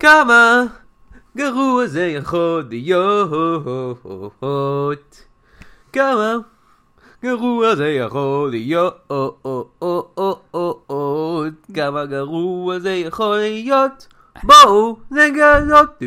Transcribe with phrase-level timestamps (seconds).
[0.00, 0.64] כמה
[1.36, 3.98] גרוע זה יכול להיות.
[5.92, 6.36] כמה
[7.22, 9.06] גרוע זה יכול להיות.
[11.74, 14.06] כמה גרוע זה יכול להיות.
[14.42, 16.02] בואו נגלות.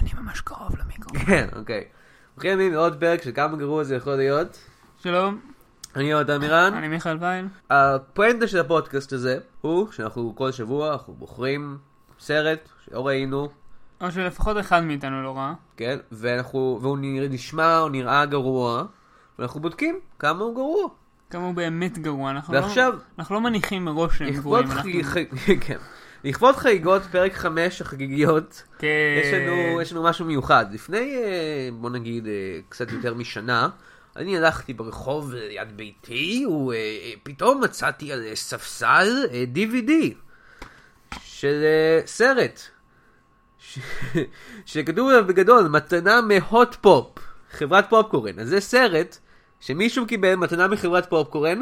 [0.00, 1.20] אני ממש קרוב למיקרופון.
[1.26, 1.84] כן, אוקיי.
[2.34, 4.58] ברוכים הבאים לעוד פרק של כמה גרוע זה יכול להיות.
[5.02, 5.40] שלום,
[5.96, 6.74] אני יונתן מירן.
[6.74, 7.46] אני מיכאל וייל.
[7.70, 11.87] הפואנטה של הפודקאסט הזה הוא שאנחנו כל שבוע אנחנו בוחרים
[12.20, 13.48] סרט שלא ראינו,
[14.00, 15.52] או שלפחות אחד מאיתנו לא ראה.
[15.76, 16.98] כן, ואנחנו, והוא
[17.30, 18.84] נשמע או נראה גרוע,
[19.38, 20.88] ואנחנו בודקים כמה הוא גרוע.
[21.30, 22.30] כמה הוא באמת גרוע.
[22.30, 24.66] אנחנו ועכשיו- לא, אנחנו לא מניחים מראש שהם גרועים.
[24.70, 25.76] אנחנו- חג- חג- כן.
[26.24, 28.86] לכבוד חגיגות פרק 5 החגיגיות, כן.
[29.22, 30.66] יש לנו, יש לנו משהו מיוחד.
[30.72, 32.32] לפני, אה, בוא נגיד, אה,
[32.68, 33.68] קצת יותר משנה,
[34.16, 36.46] אני הלכתי ברחוב ליד ביתי,
[37.22, 39.90] ופתאום מצאתי על אה, ספסל אה, DVD
[41.40, 42.60] של אה, סרט,
[43.58, 43.78] ש-
[44.66, 47.06] שכתוב עליו בגדול, מתנה מהוט פופ,
[47.50, 48.38] חברת פופקורן.
[48.38, 49.18] אז זה סרט
[49.60, 51.58] שמישהו קיבל מתנה מחברת פופקורן,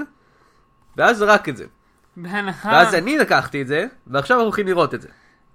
[0.97, 1.65] ואז זרק את זה.
[2.17, 5.09] בהנחה, ואז אני לקחתי את זה, ועכשיו אנחנו הולכים לראות את זה.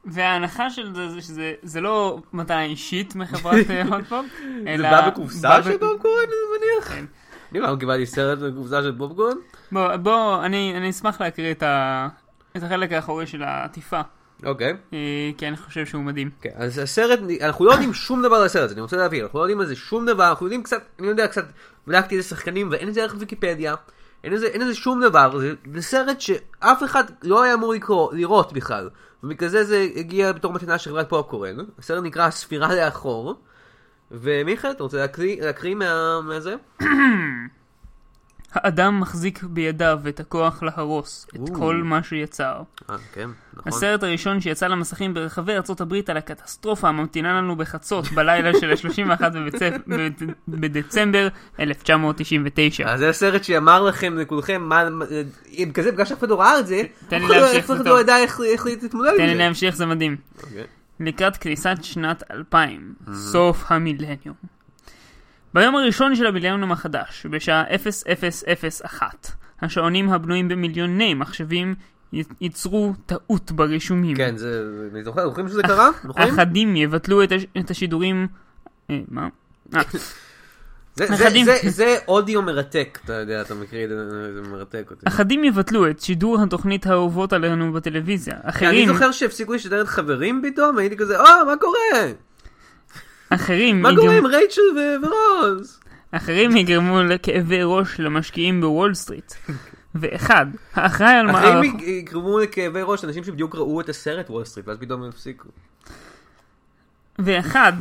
[0.06, 4.26] וההנחה של זה זה שזה זה לא מתנה אישית מחברת אה, הוטפופ,
[4.64, 4.92] זה אלא...
[4.92, 6.94] בא בקופסה של פופקורן, אני מניח?
[6.94, 7.06] כן.
[7.52, 9.36] אני לא קיבלתי סרט בקופסה של פופקורן.
[9.72, 12.08] בוא, בוא, אני אשמח להקריא את ה-
[12.58, 14.02] את החלק האחורי של העטיפה,
[14.46, 14.74] אוקיי.
[14.94, 16.30] אה, כי אני חושב שהוא מדהים.
[16.42, 19.40] כן, אז הסרט, אנחנו לא יודעים שום דבר על הסרט הזה, אני רוצה להבין, אנחנו
[19.40, 21.46] לא יודעים על זה שום דבר, אנחנו יודעים קצת, אני יודע קצת,
[21.88, 23.76] בדקתי איזה שחקנים ואין לזה ערך ויקיפדיה,
[24.24, 28.14] אין לזה, אין לזה שום דבר, זה, זה סרט שאף אחד לא היה אמור לקרוא,
[28.14, 28.90] לראות בכלל,
[29.24, 33.36] ובגלל זה זה הגיע בתור מתנה של חברת פופקורן, הסרט נקרא הספירה לאחור,
[34.12, 36.56] ומיכאל, אתה רוצה להקריא, להקריא מה, מהזה?
[38.54, 41.56] האדם מחזיק בידיו את הכוח להרוס את או.
[41.56, 42.62] כל מה שיצר.
[42.90, 43.64] אה, כן, נכון.
[43.74, 49.22] הסרט הראשון שיצא למסכים ברחבי ארצות הברית על הקטסטרופה הממתינה לנו בחצות בלילה של ה-31
[50.48, 51.28] בדצמבר
[51.60, 52.94] 1999.
[52.94, 54.84] אז זה הסרט שאמר לכם, לכולכם, מה,
[55.50, 58.02] אם כזה, בגלל שאף אחד לא ראה את זה, תן לי אף אחד לא- לא.
[58.02, 59.38] ידע איך להתמודד תן עם לי זה.
[59.38, 60.16] להמשיך, זה מדהים.
[60.44, 60.64] אוקיי.
[61.00, 64.36] לקראת כניסת שנת 2000, סוף המילניום.
[65.54, 69.32] ביום הראשון של המילניום החדש, בשעה 0001,
[69.62, 71.76] השעונים הבנויים במיליוני מחשבים
[72.42, 74.16] ייצרו טעות ברישומים.
[74.18, 74.64] כן, זה,
[74.94, 75.90] אני זוכר, זוכרים שזה קרה?
[76.04, 76.30] זוכרים?
[76.34, 77.46] אחדים יבטלו את, הש...
[77.60, 78.28] את השידורים...
[78.90, 79.28] אה, מה?
[79.76, 79.82] אה,
[80.96, 81.30] זה- זה-.
[81.46, 85.06] זה- זה אודיו מרתק, אתה יודע, אתה מכיר את זה, זה מרתק אותי.
[85.08, 88.34] אחדים יבטלו את שידור התוכנית האהובות עלינו בטלוויזיה.
[88.44, 92.12] אני אחרים, זוכר שהפסיקו לשדר את חברים פתאום, הייתי כזה, אה, מה קורה?
[93.34, 95.80] אחרים, מה יגרמו- קורה עם רייצ'ל ו- ורוז?
[96.12, 99.34] אחרים יגרמו לכאבי ראש למשקיעים בוול סטריט.
[99.96, 101.82] ואחד, האחראי על אחרים מערכות...
[101.82, 105.48] יג- יגרמו לכאבי ראש, אנשים שבדיוק ראו את הסרט וול סטריט, ואז פתאום הם הפסיקו.
[107.20, 107.74] ואחד,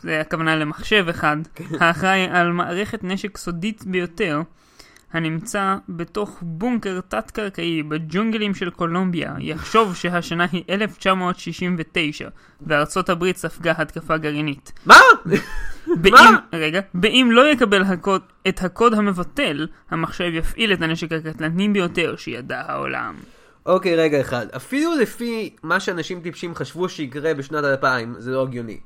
[0.00, 1.64] זה הכוונה למחשב אחד, כן.
[1.80, 4.40] האחראי על מערכת נשק סודית ביותר,
[5.12, 12.28] הנמצא בתוך בונקר תת-קרקעי בג'ונגלים של קולומביה, יחשוב שהשנה היא 1969,
[12.60, 14.72] וארצות הברית ספגה התקפה גרעינית.
[14.86, 15.00] מה?
[15.86, 16.38] באם, מה?
[16.52, 22.62] רגע, באם לא יקבל הקוד, את הקוד המבטל, המחשב יפעיל את הנשק הקטלני ביותר שידע
[22.66, 23.14] העולם.
[23.66, 24.46] אוקיי, רגע אחד.
[24.56, 28.78] אפילו לפי מה שאנשים טיפשים חשבו שיקרה בשנת 2000, זה לא הגיוני.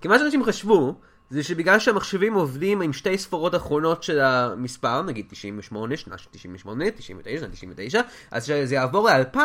[0.00, 1.00] כי מה שאנשים חשבו,
[1.32, 7.40] זה שבגלל שהמחשבים עובדים עם שתי ספרות אחרונות של המספר, נגיד 98, שנת 98, 99,
[7.40, 8.00] שנת 99,
[8.30, 9.38] אז כשזה יעבור ל-2000,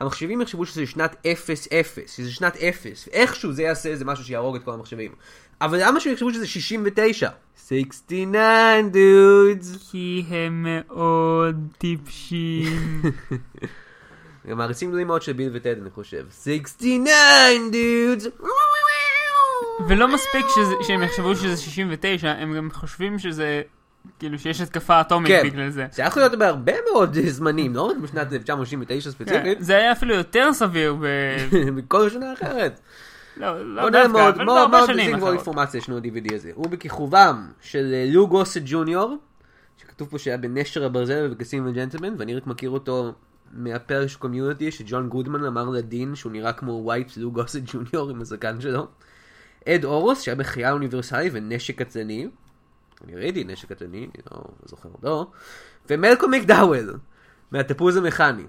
[0.00, 4.64] המחשבים יחשבו שזה שנת 00, שזה שנת 0, ואיכשהו זה יעשה איזה משהו שיהרוג את
[4.64, 5.12] כל המחשבים.
[5.60, 7.28] אבל למה שהם יחשבו שזה 69?
[7.66, 9.90] 69 דודס.
[9.90, 13.02] כי הם מאוד טיפשים.
[14.48, 16.26] גם מעריצים גדולים מאוד של ביל וטד, אני חושב.
[16.30, 17.10] 69
[17.72, 18.26] דודס.
[19.88, 23.62] ולא מספיק שזה, שהם יחשבו שזה 69, הם גם חושבים שזה,
[24.18, 25.42] כאילו שיש התקפה אטומית כן.
[25.44, 25.86] בגלל זה.
[25.92, 30.14] זה יכול להיות בהרבה מאוד זמנים, לא רק בשנת 1969 כן, ספציפית, זה היה אפילו
[30.14, 31.06] יותר סביר ב...
[31.76, 32.80] בכל שנה אחרת.
[33.36, 35.34] לא, לא דווקא, מאוד, אבל מאוד בהרבה מאוד שנים מאוד אחרות.
[35.34, 36.50] אינפורמציה ישנו ה-DVD הזה.
[36.54, 39.16] הוא בכיכובם של אה, לו גוסט ג'וניור,
[39.78, 43.12] שכתוב פה שהיה בנשר הברזל ובקסים וג'נטלמן, ואני רק מכיר אותו
[43.52, 48.20] מהפרק של קומיוניטי, שג'ון גודמן אמר לדין שהוא נראה כמו white לו גוסט ג'וניור עם
[48.20, 48.86] הזקן שלו.
[49.68, 52.28] אד אורוס, שהיה בחייל אוניברסלי ונשק קטלני.
[53.04, 55.30] אני ראיתי נשק קטלני, אני לא זוכר אותו.
[55.90, 56.98] ומלקום מקדאוול,
[57.50, 58.44] מהתפוז המכני.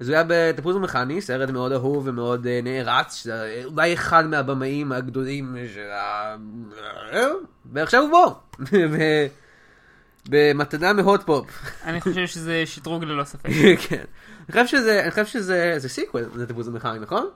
[0.00, 4.92] אז הוא היה בתפוז המכני, סרט מאוד אהוב ומאוד אה, נערץ, שזה אולי אחד מהבמאים
[4.92, 6.36] הגדולים של ה...
[7.72, 8.40] ועכשיו הוא בו.
[8.92, 9.26] ו-
[10.28, 11.46] במתנה מהוט פופ.
[11.84, 13.48] אני חושב שזה שדרוג ללא ספק.
[13.88, 14.04] כן.
[14.48, 17.28] אני חושב שזה, אני חושב שזה, זה סיקוול, זה טיפוס המכני, נכון?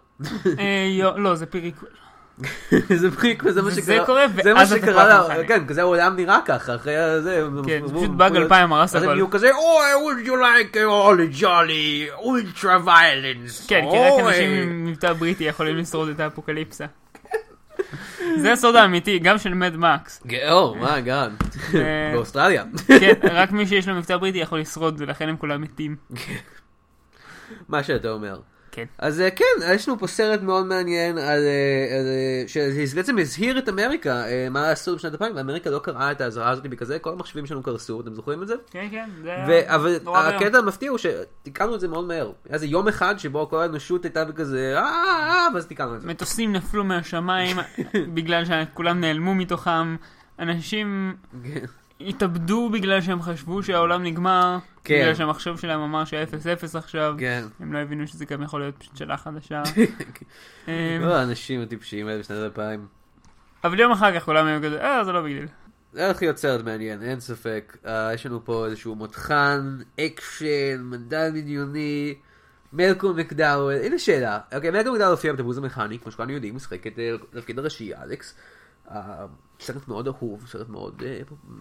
[0.59, 1.91] אה, לא, זה פריקוול.
[3.01, 5.47] זה פריקוול, זה מה זה שקרה, קורה, זה מה שקרה, הטיפוס לה- המכני.
[5.49, 9.09] כן, כזה העולם נראה ככה, אחרי זה, כן, זה פשוט באג 2000 הרס אז הם
[9.09, 9.15] הכל.
[9.15, 9.85] נהיו כזה, אוי,
[10.15, 13.69] would you like all jolly ultra violence?
[13.69, 16.85] כן, כי רק אוי." אנשים עם מבטא בריטי יכולים לשרוד את האפוקליפסה.
[18.37, 20.23] זה הסוד האמיתי, גם של מד מקס.
[20.51, 21.33] או, מה גאד,
[21.75, 21.81] אה,
[22.15, 22.65] באוסטרליה.
[22.87, 25.97] כן, רק מי שיש לו מבטא בריטי יכול לשרוד, ולכן הם כולם מתים.
[27.69, 28.39] מה שאתה אומר.
[28.72, 28.84] כן.
[28.99, 29.44] אז אה, כן,
[29.75, 34.62] יש לנו פה סרט מאוד מעניין על, אה, על, אה, שבעצם הזהיר את אמריקה מה
[34.62, 38.00] לעשות בשנת 2000, ואמריקה לא קראה את האזהרה הזאת בגלל זה, כל המחשבים שלנו קרסו,
[38.00, 38.55] אתם זוכרים את זה?
[38.70, 39.99] כן, כן, זה ו- אבל.
[40.06, 42.32] הקטע המפתיע הוא שתיקנו את זה מאוד מהר.
[42.44, 46.08] היה איזה יום אחד שבו כל האנושות הייתה בכזה, אה, ואז תיקנו את זה.
[46.08, 47.56] מטוסים נפלו מהשמיים
[48.14, 49.96] בגלל שכולם נעלמו מתוכם.
[50.40, 51.17] אנשים.
[52.00, 54.58] התאבדו בגלל שהם חשבו שהעולם נגמר.
[54.85, 55.00] כן.
[55.00, 57.14] בגלל שהמחשב שלהם אמר ש-0-0 עכשיו.
[57.19, 57.44] כן.
[57.61, 59.62] הם לא הבינו שזה גם יכול להיות פשוט שאלה חדשה.
[60.69, 62.87] אמ, לא, האנשים הטיפשים האלה בשנת 2000.
[63.64, 65.47] אבל יום אחר כך כולם היו כזה, אה, זה לא בגלל.
[65.93, 67.76] זה הולך להיות סרט מעניין, אין ספק.
[67.87, 72.14] אה, יש לנו פה איזשהו מותחן, אקשן, מדע בדיוני,
[72.73, 74.38] מלקום מקדאוול, הנה שאלה.
[74.55, 78.35] אוקיי, מלקום מקדאוול הופיע בתפוז המכני, כמו שכולנו יודעים, משחק את אה, התפקיד הראשי, אלכס.
[78.91, 79.26] אה,
[79.61, 81.21] סרט מאוד אהוב, סרט מאוד, אה,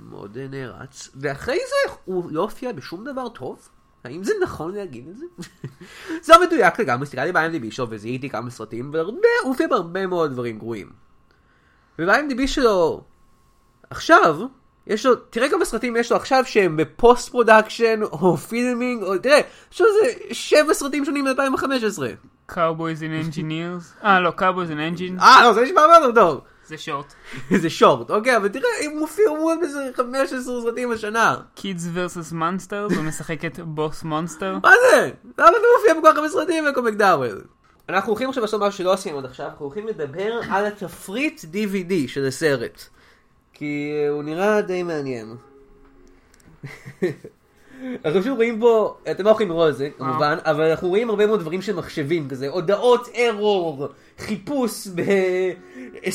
[0.10, 3.70] מאוד אה, נערץ, ואחרי זה הוא לא הופיע בשום דבר טוב?
[4.04, 5.26] האם זה נכון להגיד את זה?
[6.24, 10.32] זה לא מדויק לגמרי, הסתכלתי ב-IMDb שלו וזיהיתי כמה סרטים, והרבה, הוא הופיע בהרבה מאוד
[10.32, 10.90] דברים גרועים.
[12.00, 13.04] וב-IMDb שלו
[13.90, 14.40] עכשיו,
[14.88, 19.18] יש לו, תראה כמה סרטים יש לו עכשיו שהם ב post production או filming, או
[19.18, 19.42] תראה,
[19.72, 22.00] יש לו איזה שבע סרטים שונים מ-2015.
[22.52, 24.04] Cowboys and Engineers.
[24.06, 25.22] אה, לא, Cowboys and Engines.
[25.22, 26.42] אה, לא, זה נשמע יותר טוב.
[26.70, 27.14] זה שורט.
[27.62, 31.38] זה שורט, אוקיי, אבל תראה, הוא מופיע הוא באיזה 15 סרטים השנה.
[31.58, 32.34] Kids vs.
[32.34, 34.58] Monsters, הוא משחק את בוס מונסטר.
[34.64, 35.12] מה זה?
[35.38, 37.42] למה אתה מופיע בכל כך הרבה סרטים בקומק דאוול?
[37.90, 41.94] אנחנו הולכים עכשיו לעשות משהו שלא עשינו עד עכשיו, אנחנו הולכים לדבר על התפריט DVD
[42.08, 42.84] של הסרט.
[43.54, 45.36] כי הוא נראה די מעניין.
[48.06, 51.26] אנחנו פשוט רואים פה, אתם לא יכולים לראות את זה כמובן, אבל אנחנו רואים הרבה
[51.28, 53.88] מאוד דברים של מחשבים כזה, הודעות ארור,
[54.20, 56.14] חיפוש ב-denied,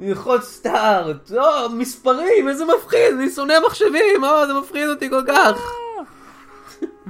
[0.00, 5.72] ללחוץ סטארט, או, מספרים, איזה מפחיד, אני שונא מחשבים, או, זה מפחיד אותי כל כך.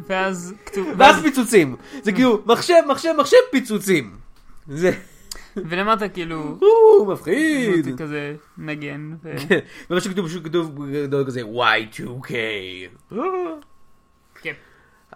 [0.06, 0.88] ואז כתוב...
[0.99, 1.77] ואז פיצוצים.
[2.03, 4.17] זה כאילו, מחשב, מחשב, מחשב, פיצוצים.
[4.69, 4.91] זה,
[5.56, 6.59] ולמטה כאילו...
[6.62, 7.85] או, מפחיד.
[7.85, 9.15] זה כזה נגן.
[9.49, 9.59] כן,
[9.91, 12.31] ומה שכתוב, פשוט כתוב גדול כזה, Y2K.
[14.43, 14.53] כן.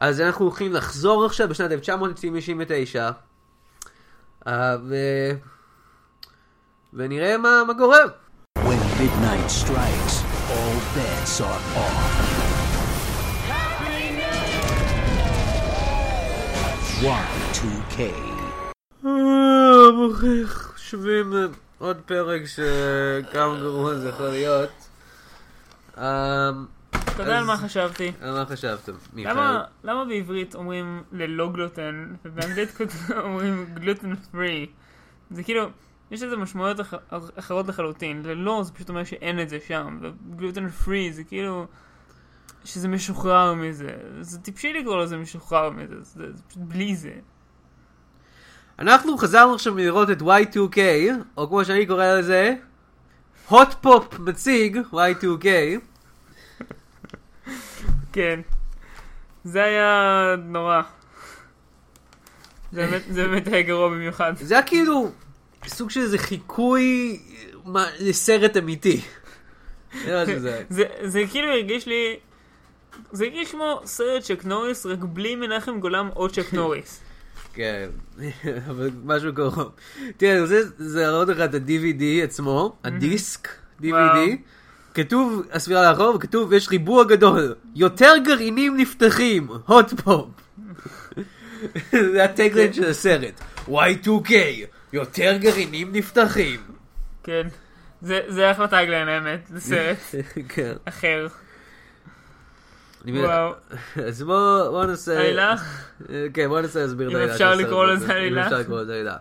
[0.01, 3.11] אז אנחנו הולכים לחזור עכשיו בשנת 1999.
[4.47, 4.95] אה, ו...
[6.93, 7.75] ונראה מה מה
[9.01, 10.15] midnight strikes,
[10.55, 12.01] all bets are off.
[17.03, 18.01] Y2K.
[19.07, 21.47] אה, מוכיח, שווים אה,
[21.79, 24.71] עוד פרק שכמה גרוע זה יכול להיות.
[27.21, 28.13] אתה יודע על מה חשבתי?
[28.21, 28.93] על מה חשבתם?
[29.13, 29.33] מיכאל?
[29.85, 32.79] למה, בעברית אומרים ללא גלוטן, ובאנגלית
[33.25, 34.67] אומרים גלוטן פרי?
[35.31, 35.67] זה כאילו,
[36.11, 36.95] יש לזה משמעויות אח,
[37.39, 38.23] אחרות לחלוטין.
[38.25, 41.67] ללא זה פשוט אומר שאין את זה שם, וגלוטן פרי זה כאילו...
[42.65, 43.91] שזה משוחרר מזה.
[44.21, 47.13] זה טיפשי לקרוא לזה משוחרר מזה, זה, זה פשוט בלי זה.
[48.79, 50.79] אנחנו חזרנו עכשיו לראות את Y2K,
[51.37, 52.55] או כמו שאני קורא לזה,
[53.49, 55.47] hot pop מציג Y2K.
[58.13, 58.41] כן.
[59.45, 60.83] זה היה נורא.
[62.73, 64.33] זה באמת, היה גרוע במיוחד.
[64.37, 65.11] זה היה כאילו
[65.67, 67.21] סוג של איזה חיקוי
[68.01, 69.01] לסרט אמיתי.
[70.05, 70.65] זה שזה.
[70.71, 72.17] זה, זה כאילו הרגיש לי,
[73.13, 77.01] זה הרגיש כמו סרט צ'ק נוריס, רק בלי מנחם גולם או צ'ק נוריס.
[77.55, 77.89] כן,
[78.69, 79.71] אבל משהו קרוב.
[80.17, 83.49] תראה, זה, זה להראות לך את ה-DVD עצמו, הדיסק
[83.83, 84.19] DVD.
[84.95, 90.41] כתוב, הספירה לאחור, וכתוב, יש ריבוע גדול, יותר גרעינים נפתחים, hot pop.
[91.93, 94.33] זה הטגליין של הסרט, Y2K,
[94.93, 96.61] יותר גרעינים נפתחים.
[97.23, 97.47] כן.
[98.03, 99.97] זה, אחלה tagline האמת, זה סרט
[100.55, 100.73] כן.
[100.85, 101.27] אחר.
[103.09, 103.53] וואו.
[104.07, 105.19] אז בוא בוא ננסה...
[105.19, 105.55] עלילה?
[106.35, 107.35] כן, בוא ננסה להסביר את אם העלילה.
[107.35, 107.87] אפשר של הסרט לקרוא.
[107.87, 108.41] לזה עלילה.
[108.41, 109.17] אם אפשר לקרוא לזה עלילה.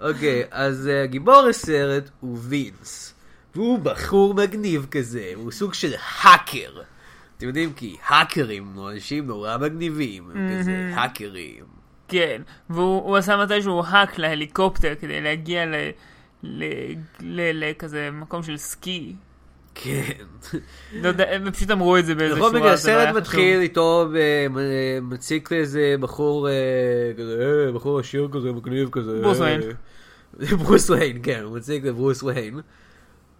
[0.00, 3.14] אוקיי, אז אה, גיבור הסרט הוא וינס.
[3.54, 6.80] והוא בחור מגניב כזה, הוא סוג של האקר.
[7.36, 11.64] אתם יודעים כי האקרים הם אנשים נורא מגניבים, הם כזה האקרים.
[12.08, 12.42] כן.
[12.70, 15.74] והוא הוא עשה מתישהו האק להליקופטר כדי להגיע ל...
[16.42, 16.64] ל...
[17.20, 17.70] ל...
[17.70, 19.14] לכזה מקום של סקי.
[19.74, 20.12] כן.
[21.02, 22.60] לא יודע, הם פשוט אמרו את זה באיזה בכל שורה.
[22.60, 23.22] מקרה, זה לא היה הסרט.
[23.22, 26.52] מתחיל איתו ומציג לאיזה בחור, אה,
[27.18, 29.20] כזה, אה, בחור עשיר כזה, מגניב כזה.
[29.22, 29.60] ברוס אה, ויין.
[30.64, 32.60] ברוס ויין, כן, הוא מציג לברוס ויין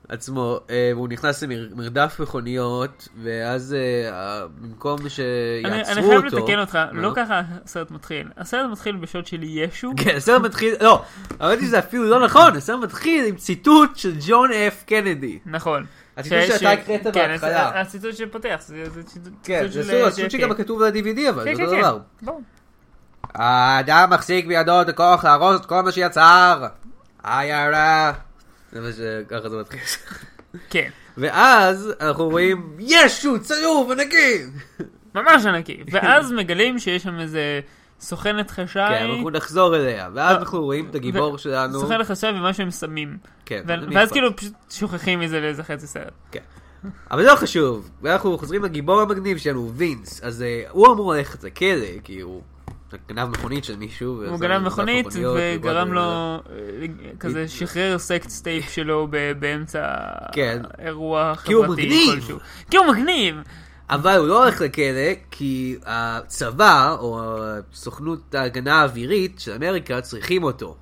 [0.09, 3.75] עצמו, אה, והוא נכנס למרדף מכוניות, ואז
[4.11, 6.39] אה, במקום אני שיעצרו אני חייב אותו...
[6.39, 6.79] לתקן אותך?
[6.93, 8.29] לא ככה הסרט מתחיל.
[8.37, 9.93] הסרט מתחיל בשוט של ישו.
[9.97, 11.03] כן, הסרט מתחיל, לא,
[11.41, 15.39] האמת היא שזה אפילו לא נכון, הסרט מתחיל עם ציטוט של ג'ון אפ קנדי.
[15.47, 15.87] נכון.
[16.17, 17.81] הציטוט שאתה הקראת כן, בהתחלה.
[17.81, 20.31] הציטוט שפותח, זה זה ציטוט כן, זה של, סוג- אה, הציטוט.
[20.31, 22.27] שגם כתוב ב-DVD אבל, כן, זה כן, אותו כן.
[22.27, 22.33] דבר.
[23.35, 26.67] האדם מחזיק בידו את הכוח להרוס את כל מה שיצר.
[27.25, 28.13] עיירה.
[28.73, 29.81] זה מה שככה זה מתחיל.
[30.71, 30.91] כן.
[31.19, 34.45] ואז אנחנו רואים ישו צלוב ענקי.
[35.15, 35.83] ממש ענקי.
[35.93, 37.61] ואז מגלים שיש שם איזה
[38.01, 38.99] סוכנת חשאי.
[38.99, 40.09] כן, אנחנו נחזור אליה.
[40.15, 41.81] ואז אה, אנחנו רואים את הגיבור שלנו.
[41.81, 43.19] סוכנת חשאי ומה שהם שמים.
[43.47, 44.13] כן, ואז.
[44.13, 46.13] כאילו פשוט שוכחים מזה לאיזה חצי סרט.
[46.33, 46.41] כן.
[47.11, 47.91] אבל לא חשוב.
[48.03, 50.21] ואנחנו חוזרים לגיבור המגניב שלנו, וינס.
[50.23, 52.43] אז אה, הוא אמור ללכת לכלא, כי הוא
[53.09, 54.25] גנב מכונית של מישהו.
[54.25, 56.41] הוא גנב מכונית וגרם לו אה,
[57.21, 59.97] כזה שחרר sex tape שלו באמצע
[60.33, 60.63] כן.
[60.79, 62.07] אירוע חברתי.
[62.15, 62.39] כלשהו.
[62.71, 63.37] כי הוא מגניב!
[63.91, 67.21] אבל הוא לא הולך לכלא כי הצבא או
[67.73, 70.77] סוכנות ההגנה האווירית של אמריקה צריכים אותו.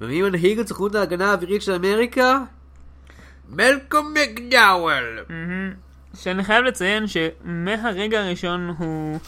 [0.00, 2.38] ומי מנהיג את סוכנות ההגנה האווירית של אמריקה?
[3.48, 5.24] מלקום מקדאוול.
[6.14, 9.18] שאני חייב לציין שמהרגע הראשון הוא...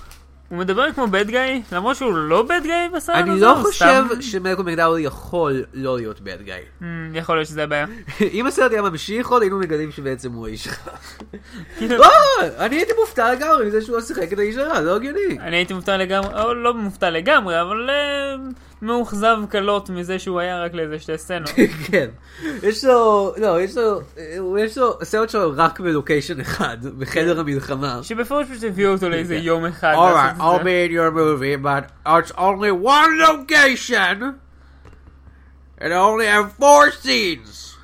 [0.50, 4.04] הוא מדבר כמו בד גאי, למרות שהוא לא בד גאי בסרט הזה, אני לא חושב
[4.10, 6.82] סתם- שמלקום מקדאוול יכול לא להיות bad guy.
[6.84, 7.86] אמ, יכול להיות שזה הבעיה.
[8.34, 10.74] אם הסרט היה ממשיך עוד היינו מגלים שבעצם הוא האיש רע.
[11.78, 12.08] כאילו, לא,
[12.58, 15.38] אני הייתי מופתע לגמרי מזה שהוא לא שיחק את האיש הרע, לא הגיוני.
[15.40, 18.36] אני הייתי מופתע לגמרי, או לא מופתע לגמרי, אבל אה,
[18.82, 21.50] מאוכזב קלות מזה שהוא היה רק לאיזה שתי סצנות.
[21.90, 22.08] כן.
[22.62, 24.00] יש לו, לא, יש לו,
[24.38, 27.98] הוא- יש לו, הסרט שלו רק בלוקיישן אחד, בחדר המלחמה.
[28.02, 29.92] שבפירוש פשוט הביאו אותו לאיזה יום אחד.
[30.40, 30.70] Alright, לעשות את I'll זה.
[30.70, 34.34] be in your movie, but it's only one location,
[35.78, 37.76] and I only have four scenes.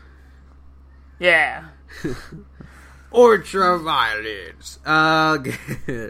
[1.21, 1.65] Yeah.
[3.13, 4.79] Ultra violence.
[4.87, 6.07] אה, כן.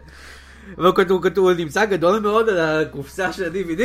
[0.78, 3.82] אבל כתוב, כתוב, הוא נמצא גדול מאוד על הקופסה של ה-DVD.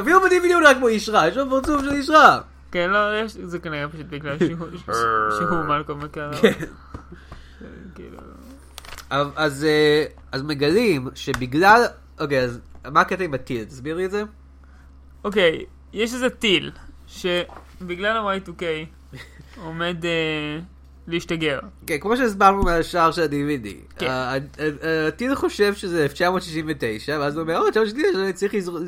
[0.00, 2.38] אפילו ב-DVD הוא נראה כמו איש רע, יש לו פרצוף של איש רע.
[2.72, 4.78] כן, לא, יש- זה כנראה פשוט בגלל שהוא-
[5.38, 6.30] שהוא מלקום מקרר.
[9.10, 11.82] אז- אז, אה, אז מגלים שבגלל,
[12.20, 13.64] אוקיי, אז מה הקטע עם הטיל?
[13.64, 14.22] תסביר לי את זה.
[15.24, 16.70] אוקיי, יש איזה טיל,
[17.06, 18.62] שבגלל ה-Y2K
[19.64, 20.58] עומד אה,
[21.08, 21.58] להשתגר.
[21.86, 23.68] כן, כמו שהסברנו מהשער של ה-DVD.
[23.98, 24.06] כן.
[25.08, 28.82] הטיל חושב שזה 1969, ואז הוא אומר, או, 1969, אני צריך לזרוק,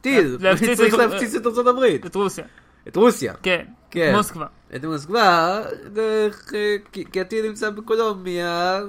[0.00, 2.44] טיל, אני צריך להפציץ את ארצות הברית, את רוסיה.
[2.88, 3.34] את רוסיה.
[3.42, 3.64] כן.
[3.94, 4.16] כן.
[4.16, 4.46] מוסקבה.
[4.76, 6.76] את מוסקבה, דרך, אה,
[7.12, 8.80] כי הטיל נמצא בקולומביה,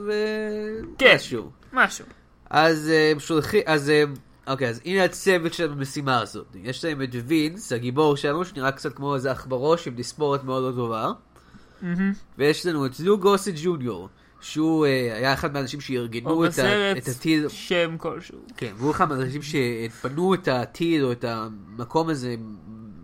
[0.98, 1.08] כן.
[1.08, 1.52] ומשהו.
[1.74, 2.06] משהו.
[2.50, 4.14] אז אה, הם שולחים, אז הם,
[4.48, 6.56] אוקיי, אז הנה הצוות של המשימה הזאת.
[6.64, 10.72] יש להם את וינס, הגיבור שלנו, שנראה קצת כמו איזה עכברוש עם תספורת מאוד לא
[10.72, 11.12] טובה.
[12.38, 14.10] ויש לנו את לו גוסי ג'וניור,
[14.42, 18.40] שהוא אה, היה אחד מהאנשים שארגנו או את, ה, בסרט את הטיל, שם כלשהו.
[18.58, 22.36] כן, והוא אחד מהאנשים שפנו את הטיל או את המקום הזה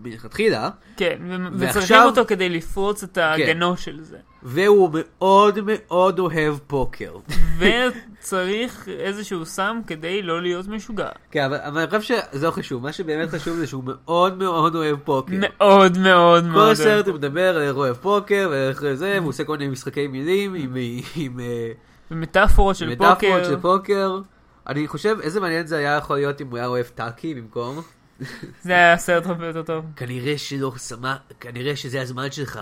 [0.04, 4.18] מלכתחילה, כן, ו- ועכשיו- וצריכים אותו כדי לפרוץ את ההגנו של זה.
[4.44, 7.16] והוא מאוד מאוד אוהב פוקר.
[7.60, 11.10] וצריך איזשהו סם כדי לא להיות משוגע.
[11.32, 14.76] כן, אבל, אבל אני חושב שזה לא חשוב, מה שבאמת חשוב זה שהוא מאוד מאוד
[14.76, 15.34] אוהב פוקר.
[15.40, 16.66] מאוד מאוד מאוד.
[16.66, 19.72] כל הסרט הוא מדבר על איך הוא אוהב פוקר ואיך זה, והוא עושה כל מיני
[19.72, 20.76] משחקי מילים עם,
[21.16, 21.72] עם, אה,
[22.12, 23.44] מטאפורות של מטאפורות פוקר.
[23.44, 24.20] של פוקר.
[24.68, 27.82] אני חושב איזה מעניין זה היה יכול להיות אם הוא היה אוהב טאקי במקום.
[28.66, 29.86] זה היה סרט הרבה יותר טוב.
[29.96, 32.60] כנראה שלא שמה, כנראה שזה הזמן שלך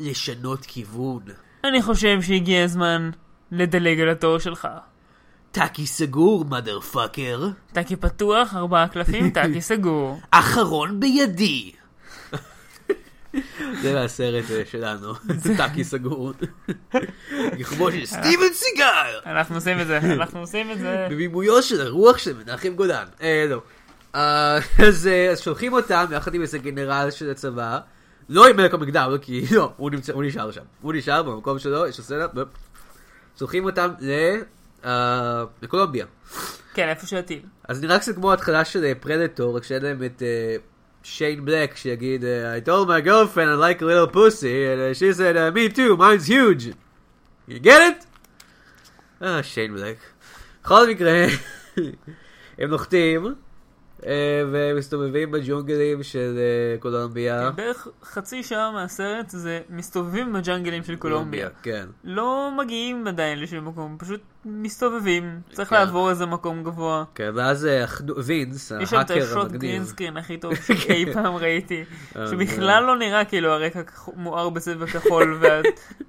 [0.00, 1.22] לשנות כיוון.
[1.64, 3.10] אני חושב שהגיע הזמן
[3.52, 4.68] לדלג על התור שלך.
[5.52, 7.48] טאקי סגור, motherfucker.
[7.72, 10.20] טאקי פתוח, ארבעה קלפים, טאקי סגור.
[10.30, 11.72] אחרון בידי.
[13.82, 15.12] זה מהסרט אה, שלנו,
[15.56, 16.32] טאקי סגור.
[17.64, 19.20] כמו של סטיבן סיגל.
[19.26, 21.06] אנחנו עושים את זה, אנחנו עושים את זה.
[21.10, 23.06] בבימויו של הרוח של מנחם גולן.
[23.22, 23.62] אה, לא.
[24.14, 27.78] אה, אז אה, אז שולחים אותם יחד עם איזה גנרל של הצבא.
[28.28, 30.60] לא עם מלך המגדל, כי לא, הוא נמצא- הוא נשאר שם.
[30.82, 32.26] הוא נשאר במקום שלו, יש לו סצנה.
[32.26, 32.48] בפ.
[33.38, 34.10] שולחים אותם ל...
[34.84, 36.06] אה, לקולומביה.
[36.74, 37.40] כן, איפה שהטיל.
[37.68, 40.22] אז נראה קצת כמו ההתחלה של פרדטור, רק שאין להם את
[41.02, 45.12] שיין בלק שיגיד I told my girlfriend I like a little pussy and uh, she
[45.18, 46.74] said uh, me too, mine's huge.
[47.48, 48.06] You get it?
[49.22, 49.96] אה, שיין בלק.
[50.64, 51.24] בכל מקרה,
[52.58, 53.34] הם נוחתים,
[54.52, 57.50] ומסתובבים בג'ונגלים של אה, קולומביה.
[57.50, 61.48] בערך חצי שעה מהסרט זה מסתובבים בג'ונגלים של קולומביה.
[61.62, 61.86] כן.
[62.04, 65.40] לא מגיעים עדיין לשום מקום, פשוט מסתובבים.
[65.52, 65.76] צריך כן.
[65.76, 67.04] לעבור איזה מקום גבוה.
[67.14, 67.84] כן, ואז אה,
[68.24, 69.60] וינס, יש שם את ההאקר השוט המגניב.
[69.60, 71.84] green screen הכי טוב שאי פעם ראיתי,
[72.16, 73.80] אה, שבכלל לא נראה כאילו הרקע
[74.16, 75.38] מואר בצבע כחול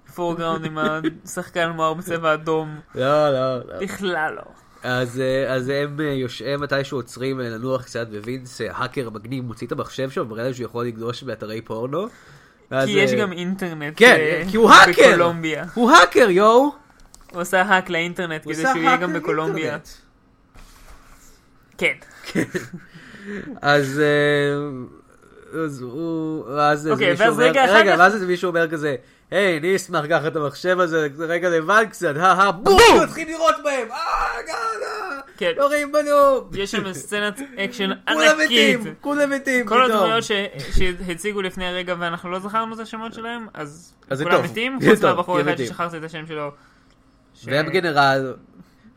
[0.08, 0.78] וה foreground עם
[1.26, 3.80] השחקן מואר בצבע אדום, לא, לא, לא.
[3.80, 4.63] בכלל לא.
[4.84, 9.44] אז, אה, אז הם אה, יושבים מתישהו עוצרים אה, לנוח קצת, ווינס, אה, האקר המגניב,
[9.44, 12.08] מוציא את המחשב שלו, ומראה שהוא יכול לגלוש באתרי פורנו.
[12.72, 15.10] ואז, כי יש גם אינטרנט כן, כי הוא האקר!
[15.10, 15.66] בקולומביה.
[15.74, 16.72] הוא האקר, יואו!
[17.32, 19.66] הוא עשה hack לאינטרנט כדי שהוא יהיה גם בקולומביה.
[19.72, 19.88] לאינטרנט.
[21.78, 21.94] כן.
[23.62, 24.02] אז...
[25.64, 26.46] אז הוא...
[26.56, 28.96] ואז אוקיי, מישהו ואז אומר- רגע אחר רגע, כך- ואז איזה מישהו אומר כזה,
[29.32, 32.80] היי, אני אשמח לקחת את המחשב הזה רגע לבד קצת, הא הא, בום!
[33.04, 33.92] מתחיל לירות בהם!
[33.92, 33.98] אה!
[35.38, 35.52] כן.
[35.58, 36.50] יורים בנו!
[36.54, 38.80] יש שם סצנת אקשן כולם ענקית.
[38.80, 38.94] מתים!
[39.02, 39.66] כולם מתים!
[39.68, 40.00] כל פתאום.
[40.00, 40.32] הדמויות ש-
[41.08, 44.46] שהציגו לפני הרגע ואנחנו לא זכרנו את השמות שלהם, אז אז זה כולם טוב.
[44.46, 45.66] מתים, זה חוץ טוב, מהבחור כי הם אחד מתים.
[45.68, 46.52] ששכחתי את השם שלו.
[47.36, 48.34] ש- והם גנרל,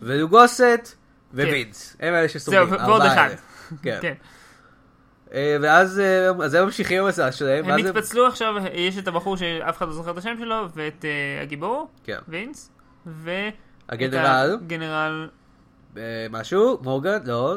[0.03, 0.61] ולוגוסט,
[1.35, 1.97] ווינס.
[2.01, 2.69] הם אלה שסובלים.
[2.69, 3.35] זהו, ועוד הארבעה אחד.
[3.85, 4.01] האלה.
[4.01, 4.13] כן.
[5.31, 5.37] כן.
[5.37, 7.71] אה, ואז אה, אז הם ממשיכים במסע שלהם.
[7.71, 11.43] הם התפצלו עכשיו, יש את הבחור שאף אחד לא זוכר את השם שלו, ואת אה,
[11.43, 12.19] הגיבור, כן.
[12.29, 12.71] וינס,
[13.07, 13.55] ואת
[13.89, 15.29] הגנרל, הגנרל,
[16.31, 17.57] משהו, מורגן, לא,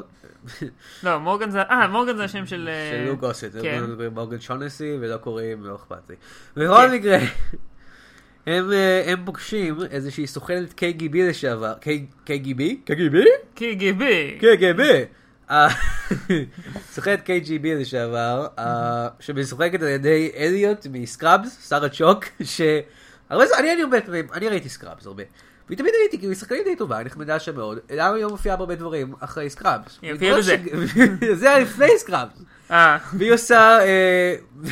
[1.03, 2.69] לא, מורגן זה, אה, מורגן זה השם של...
[2.91, 3.83] של לו גוסט, כן.
[3.83, 6.15] הם מורגן שונסי ולא קוראים, לא אכפת לי.
[6.55, 6.93] בכל כן.
[6.93, 7.17] מקרה,
[8.47, 8.71] הם
[9.05, 11.73] הם פוגשים איזושהי סוכנת KGB לשעבר,
[12.25, 12.61] KGB?
[12.87, 13.15] KGB?
[13.57, 14.03] KGB.
[14.41, 14.81] KGB.
[15.51, 15.67] אה,
[16.93, 24.01] סוכנת KGB לשעבר, אה, שמשוחקת על ידי אליוט מסקראבס, שרה צ'וק, שהרבה זמן, אני הרבה
[24.01, 25.23] פעמים, אני ראיתי סקראבס הרבה.
[25.67, 27.79] והיא תמיד הייתי, כאילו, היא שחקנית די טובה, היא נחמדה שם מאוד.
[27.89, 29.99] למה היא לא מופיעה בהרבה דברים אחרי סקראבס?
[30.01, 30.55] היא הופיעה בזה.
[31.39, 32.41] זה היה לפני סקראבס.
[32.71, 33.79] אה, והיא עושה,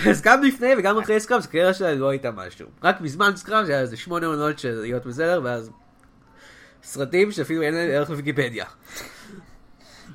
[0.10, 2.68] אז גם לפני וגם אחרי סקראבס, הקריירה שלה לא הייתה משהו.
[2.84, 5.70] רק בזמן סקראבס היה איזה שמונה עונות של להיות בסדר, ואז
[6.84, 8.66] סרטים שאפילו אין להם ערך בוויקיפדיה.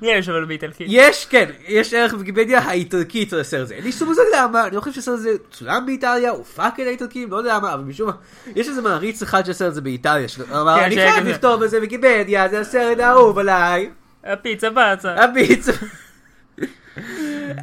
[0.03, 0.87] יש אבל באיטלקית.
[0.89, 3.73] יש, כן, יש ערך בוויקיפדיה האיטלקית לסרט הזה.
[3.73, 7.31] אין לי שום מושג למה, אני לא חושב שהסרט הזה צולם באיטליה, הופק על האיטלקים,
[7.31, 8.13] לא יודע מה, אבל משום מה,
[8.55, 11.27] יש איזה מעריץ אחד של הסרט הזה באיטליה, שאמר, כן, אני חייב.
[11.27, 13.89] לכתוב בזה ויקיפדיה, זה הסרט האהוב עליי.
[14.23, 15.23] הפיצה בצה.
[15.23, 15.67] הביץ.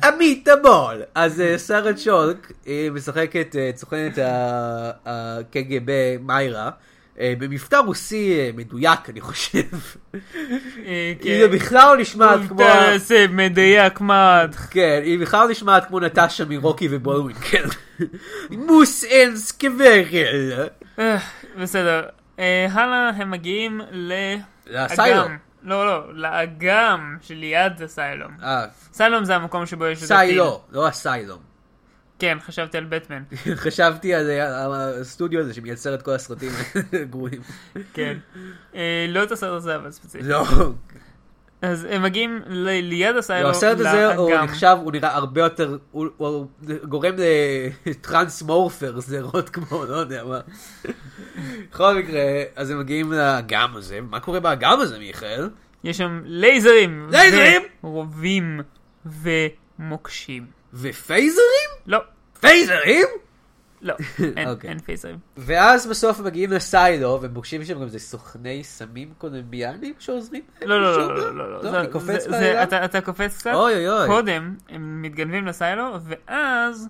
[0.02, 1.02] המיטבול.
[1.14, 4.18] אז אה, שרה צ'ולק היא משחקת אה, סוכנת
[5.06, 6.70] הקג"ב מיירה.
[7.20, 9.58] אה, במבטא רוסי אה, מדויק אני חושב.
[10.86, 12.62] אה, היא בכלל לא נשמעת כמו...
[12.62, 14.54] ה- זה מדויק מאוד.
[14.70, 17.62] כן, היא בכלל לא נשמעת כמו נטשה מרוקי ובולווין, כן.
[18.50, 20.68] מוס אין סקוורל.
[20.98, 21.16] אה,
[21.60, 22.02] בסדר.
[22.38, 24.40] אה, הלאה הם מגיעים לאגם.
[24.66, 25.36] לאסיילום.
[25.62, 28.32] לא, לא, לאגם שליד הסיילום.
[28.42, 31.49] אה, סיילום זה המקום שבו יש סיילו, לא אסיילום.
[32.20, 33.22] כן, חשבתי על בטמן.
[33.64, 34.30] חשבתי על
[35.00, 36.50] הסטודיו הזה שמייצר את כל הסרטים
[37.02, 37.40] הגרועים.
[37.94, 38.16] כן.
[38.74, 40.26] אה, לא את הסרט הזה, אבל ספציפית.
[40.26, 40.44] לא,
[41.62, 44.34] אז הם מגיעים ליד לא, הסיילום, הסרט הזה הוא.
[44.34, 46.46] נחשב, הוא נראה הרבה יותר, הוא-
[46.88, 47.14] גורם
[47.86, 50.40] לטרנס מורפר, סדרות כמו, לא יודע מה.
[51.70, 52.22] בכל מקרה,
[52.56, 55.48] אז הם מגיעים לאגם הזה, מה קורה באגם הזה, מיכאל?
[55.84, 57.08] יש שם לייזרים.
[57.12, 57.62] לייזרים?
[57.84, 58.60] ורובים
[59.06, 60.59] ומוקשים.
[60.74, 61.70] ופייזרים?
[61.86, 61.98] לא,
[62.40, 63.06] פייזרים?
[63.82, 63.94] לא,
[64.36, 64.70] אין- אוקיי.
[64.70, 65.18] אין פייזרים.
[65.36, 70.42] ואז בסוף מגיעים לסיילו, והם פוגשים שם גם איזה סוכני סמים קולומביאנים שעוזרים.
[70.60, 71.08] להם לא, לא, לא.
[71.16, 71.62] לא, לא, לא.
[71.64, 72.62] לא, זה- אני קופץ בעלילה?
[72.62, 73.50] אתה- אתה קופץ קצת?
[73.54, 74.06] אוי אוי אוי.
[74.06, 76.88] קודם הם מתגנבים לסיילו, ואז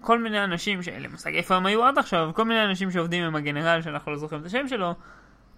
[0.00, 3.24] כל מיני אנשים שאין לי מושג איפה הם היו עד עכשיו, כל מיני אנשים שעובדים
[3.24, 4.94] עם הגנרל שאנחנו לא זוכרים את השם שלו,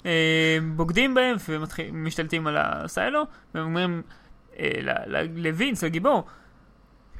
[0.07, 3.23] אה, בוגדים בהם ומשתלטים על הסיילו,
[3.55, 4.03] והם אומרים
[4.59, 4.71] אה,
[5.35, 6.25] לווינס, לגיבור,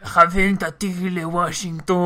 [0.07, 1.97] חייבים את התיק לוושינגטון,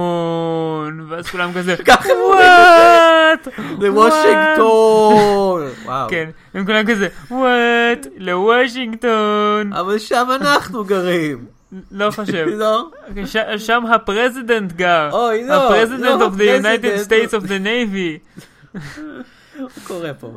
[1.08, 3.48] ואז כולם כזה, ככה הם וואט?
[3.84, 5.62] לוושינגטון.
[6.08, 8.06] כן, הם כולם כזה, וואט?
[8.18, 9.72] לוושינגטון.
[9.72, 11.44] אבל שם אנחנו גרים.
[11.90, 12.46] לא חושב.
[12.56, 12.88] לא?
[13.26, 13.36] ש-
[13.66, 15.08] שם ה president גר.
[15.12, 17.06] אוי, לא, ה president לא of the United.
[17.06, 18.40] States of the Navy.
[19.60, 20.32] מה קורה פה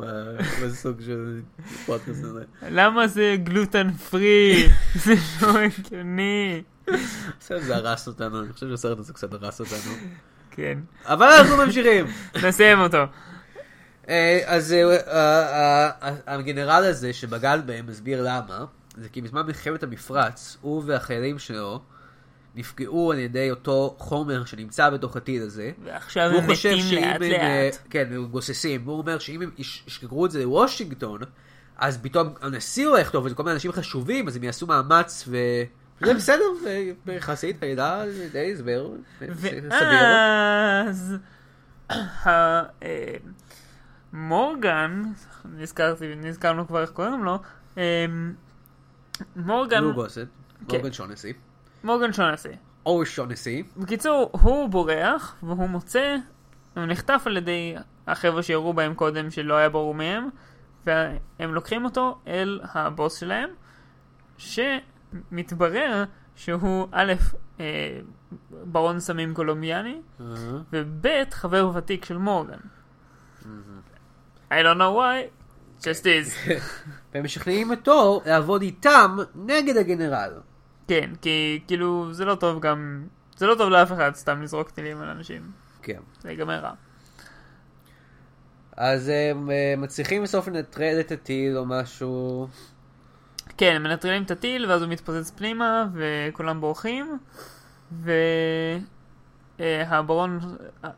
[0.64, 1.40] בסוג של
[1.86, 2.40] פודקאסט הזה?
[2.70, 4.68] למה זה gluten free?
[4.94, 6.62] זה לא הגיוני.
[7.40, 9.94] בסדר, זה הרס אותנו, אני חושב שהסרט הזה קצת הרס אותנו.
[10.50, 12.06] כן, אבל אנחנו ממשיכים.
[12.48, 13.04] נסיים אותו.
[14.08, 14.96] אה, אז אה,
[16.02, 18.64] אה, הגנרל הזה שבגד בהם מסביר למה,
[18.96, 21.80] זה כי בזמן מלחמת המפרץ, הוא והחיילים שלו
[22.54, 25.70] נפגעו על ידי אותו חומר שנמצא בתוך הטיל הזה.
[25.84, 27.78] ועכשיו הם מתים לאט הם, לאט.
[27.90, 31.20] כן, הם גוססים, והוא אומר שאם הם יש- ישגרו את זה לוושינגטון,
[31.78, 35.28] אז פתאום הנשיא הולך טוב, וזה כל מיני אנשים חשובים, אז הם יעשו מאמץ
[36.00, 36.44] זה בסדר,
[37.06, 38.02] יחסית, הידע
[38.32, 38.88] די הסבר.
[39.70, 41.16] ואז
[42.26, 42.62] אה,
[44.12, 45.02] מורגן,
[45.44, 47.38] נזכרתי, נזכרנו כבר איך קוראים לו,
[47.78, 48.06] אה,
[49.36, 50.26] מורגן, נו גוסט, כן.
[50.76, 51.32] מורגן שונסי.
[51.84, 52.48] מורגן שונסי.
[52.86, 53.62] או שונסי.
[53.76, 56.16] בקיצור, הוא בורח, והוא מוצא,
[56.76, 57.74] הוא נחטף על ידי
[58.06, 60.28] החבר'ה שירו בהם קודם שלא היה ברור מהם,
[60.86, 63.50] והם לוקחים אותו אל הבוס שלהם,
[65.30, 66.04] שמתברר
[66.36, 67.12] שהוא א',
[67.60, 68.00] אה,
[68.50, 70.00] ברון סמים קולומביאני,
[70.72, 72.58] וב', חבר ותיק של מורגן.
[74.50, 75.30] I don't know why,
[75.80, 76.50] just is.
[77.14, 80.32] והם משכנעים אותו לעבוד איתם נגד הגנרל.
[80.88, 85.00] כן, כי כאילו זה לא טוב גם, זה לא טוב לאף אחד סתם לזרוק טילים
[85.00, 85.50] על אנשים,
[85.82, 86.00] כן.
[86.20, 86.72] זה ייגמר רע.
[88.76, 92.48] אז הם אה, מצליחים בסוף לנטרל את הטיל או משהו.
[93.56, 97.18] כן, מנטרלים את הטיל, ואז הוא מתפוצץ פנימה, וכולם בורחים,
[99.58, 100.38] והברון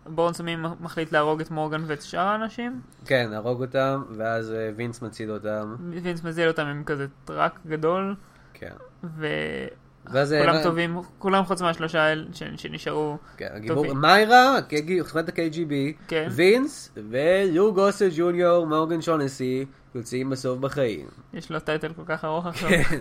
[0.06, 5.02] ברון סמים מחליט להרוג את מורגן ואת שאר האנשים, כן, להרוג אותם, ואז אה, וינס
[5.02, 5.76] מציל אותם.
[6.02, 8.14] וינס מציל אותם עם כזה truck גדול,
[8.54, 8.72] כן.
[9.04, 14.00] וכולם ואז אה, טובעים, כולם חוץ מהשלושה האלה ש- שנשארו, כן, טובעים.
[14.00, 14.56] מיירה,
[15.02, 15.72] חברת ה-KGB,
[16.08, 16.28] כן.
[16.30, 19.64] וינס ולו גוסט ג'וניור, מורגן שונסי,
[19.94, 21.06] יוצאים בסוף בחיים.
[21.34, 22.68] יש לו title כל כך ארוך עכשיו.
[22.70, 22.98] כן.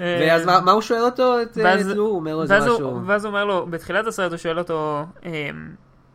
[0.00, 1.42] אה, ואז מה הוא שואל אותו?
[1.42, 2.04] את אה, את לו?
[2.06, 3.00] הוא אומר לו איזה משהו.
[3.06, 5.30] ואז הוא אומר לו, בתחילת הסרט הוא שואל אותו, אמ,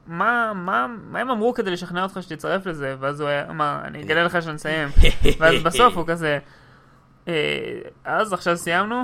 [0.08, 2.96] מה, מה, מה הם אמרו כדי לשכנע אותך שתצטרף לזה?
[3.00, 4.90] ואז הוא אמר, אני אגלה לך שאני אסיים.
[5.40, 6.40] ואז בסוף הוא כזה,
[7.28, 7.34] "אה,
[8.06, 9.04] אז עכשיו סיימנו?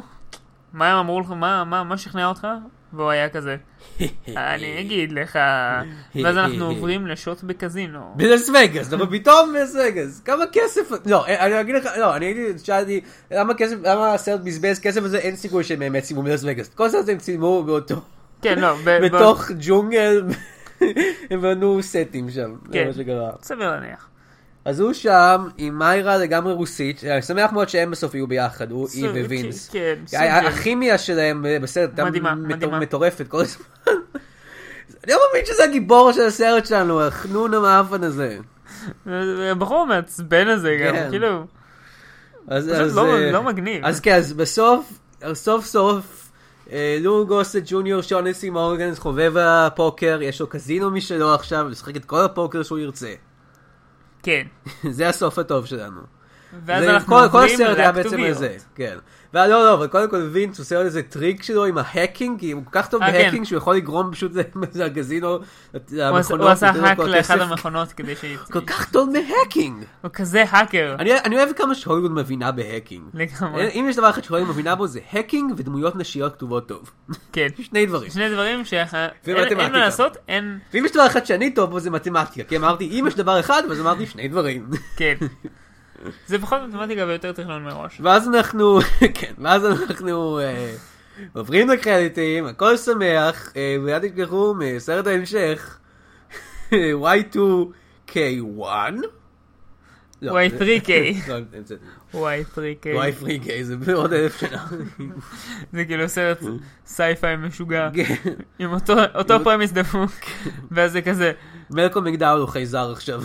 [0.73, 1.29] מה הם אמרו לך?
[1.29, 2.47] מה, מה, מה שכנע אותך?
[2.93, 3.55] והוא היה כזה,
[4.27, 5.39] אני אגיד לך.
[6.15, 8.13] ואז אנחנו עוברים לשוט בקזינו.
[8.15, 12.59] בלס וגאס, אבל פתאום בלס וגאס, כמה כסף, לא, אני אגיד לך, לא, אני הייתי,
[12.63, 16.69] שאלתי, למה כסף, למה הסרט בזבז כסף הזה, אין סיכוי שהם באמת צילמו בלס וגאס,
[16.69, 18.01] כל הסרט הם צילמו באותו,
[18.41, 20.23] כן, לא, בתוך ג'ונגל,
[21.29, 22.87] הם בנו סטים שם, זה כן.
[22.87, 23.31] מה שקרה.
[23.41, 24.10] סביר להניח.
[24.65, 28.87] אז הוא שם עם מיירה לגמרי רוסית, אני שמח מאוד שהם בסוף יהיו ביחד, הוא,
[28.93, 29.69] היא ווינס.
[29.69, 32.79] כן, של- הכימיה שלהם אה, בסרט מדהימה, מטור- מדהימה.
[32.79, 33.63] מטורפת כל הזמן.
[35.03, 38.37] אני לא מאמין שזה הגיבור של הסרט שלנו, החנון המאפן הזה.
[39.51, 41.07] הבחור המעצבן הזה גם, כן.
[41.09, 41.43] כאילו,
[42.47, 43.85] אז, אז, לא- אה, לא מגניב.
[43.85, 44.99] אז כן, אז בסוף,
[45.33, 46.29] סוף סוף,
[46.71, 52.05] אה, לו גוסט ג'וניור שונסי מורגנס חובב הפוקר, יש לו קזינו משלו עכשיו, לשחק את
[52.05, 53.13] כל הפוקר שהוא ירצה.
[54.23, 54.47] כן.
[54.97, 56.20] זה הסוף הטוב שלנו.
[56.65, 58.19] ואז זה- אנחנו כל, כל הסרט היה בעצם.
[58.19, 58.97] לזה, כן.
[59.33, 62.51] ולא, לא, אבל קודם כל וינס עושה עוד איזה טריק שלו עם ה hacking, כי
[62.51, 63.45] הוא כל כך טוב אה, ב hacking כן.
[63.45, 64.31] שהוא יכול לגרום פשוט
[64.75, 65.37] לקזינו,
[65.91, 67.39] למכונות, הוא עשה לו hack לאחד.
[67.39, 68.25] המכונות כדי ש...
[68.53, 69.83] כל כך טוב ב hacking.
[70.01, 70.95] הוא כזה האקר.
[70.99, 73.03] אני אני אוהב כמה שהוליווד מבינה ב hacking.
[73.13, 73.69] לגמרי.
[73.73, 76.91] אם יש דבר אחד שהוליווד מבינה בו זה hacking ודמויות נשיות כתובות טוב.
[77.33, 77.47] כן.
[77.61, 78.09] שני דברים.
[78.09, 78.87] שני דברים שאין.
[79.27, 80.59] אין מה לעשות, אין...
[80.73, 83.63] ואם יש דבר אחד שאני טוב בו זה מתמטיקה, כי אמרתי אם יש דבר אחד,
[83.71, 84.67] אז אמרתי שני דברים.
[84.97, 85.15] כן.
[86.27, 88.01] זה פחות מתמטיקה ויותר תכנון מראש.
[88.03, 88.79] ואז אנחנו,
[89.19, 90.75] כן, ואז אנחנו אה,
[91.33, 95.77] עוברים לקרדיטים, הכל שמח, אה, ואל תשכחו מסרט ההמשך,
[96.71, 98.65] Y2K1.
[100.21, 100.89] לא, Y3K.
[101.29, 101.83] לא, המצאתי.
[102.13, 102.93] Y3K.
[102.93, 104.65] Y3K זה בעוד אלף שנה.
[105.73, 106.39] זה כאילו סרט
[106.85, 107.89] sci-fi משוגע.
[107.93, 108.15] כן.
[108.59, 110.11] עם אותו- אותו premise דפוק.
[110.71, 111.31] ואז זה כזה,
[111.69, 113.21] מלקום מקדאוול הוא חייזר עכשיו.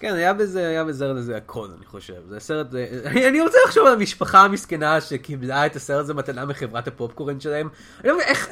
[0.00, 2.14] כן, היה בזה, היה בסרט הזה הכל, אני חושב.
[2.28, 2.66] זה סרט,
[3.06, 7.68] אני, רוצה לחשוב על המשפחה המסכנה שקיבלה את הסרט הזה מתנה מחברת הפופקורן שלהם.
[8.00, 8.48] אני לא מבין איך,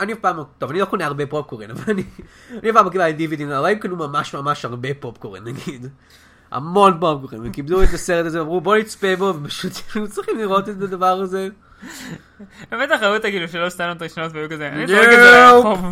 [0.00, 2.04] אני אף פעם, לא- טוב, אני לא קונה הרבה פופקורן, אבל אני,
[2.50, 5.86] אני אף פעם לא קיבלתי דיווידים, אולי הם קנו ממש ממש הרבה פופקורן, נגיד.
[6.50, 9.72] המון פופקורן, וקיבלו את הסרט הזה, ואמרו בוא נצפה בו, ופשוט
[10.10, 11.48] צריכים לראות את הדבר הזה.
[12.72, 15.86] בטח ראו אותה כאילו שלוש סצנות ראשונות והיו כזה, אני זורק את זה לרחוב.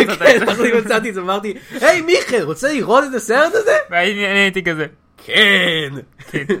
[0.00, 3.76] את כן, אני מצאתי את זה, אמרתי, היי מיכאל, רוצה לראות את הסרט הזה?
[3.90, 5.90] ואני אני הייתי כזה, כן.
[6.18, 6.44] כן.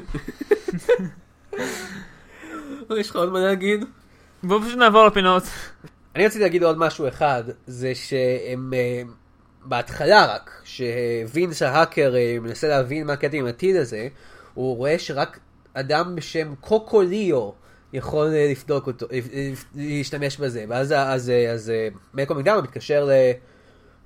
[2.98, 3.84] יש לך עוד מה להגיד?
[4.42, 5.42] בואו פשוט נעבור לפינות.
[6.14, 9.02] אני רציתי להגיד עוד משהו אחד, זה שהם אה,
[9.64, 14.08] בהתחלה רק, שווינס ההאקר אה, מנסה להבין מה הקטע עם הטיל הזה,
[14.54, 15.38] הוא רואה שרק
[15.74, 17.50] אדם בשם קוקוליו
[17.92, 21.72] יכול אה, לבדוק אותו, אה, אה, להשתמש בזה, ואז אז, אז
[22.14, 23.10] מלקום מקדמה מתקשר ל...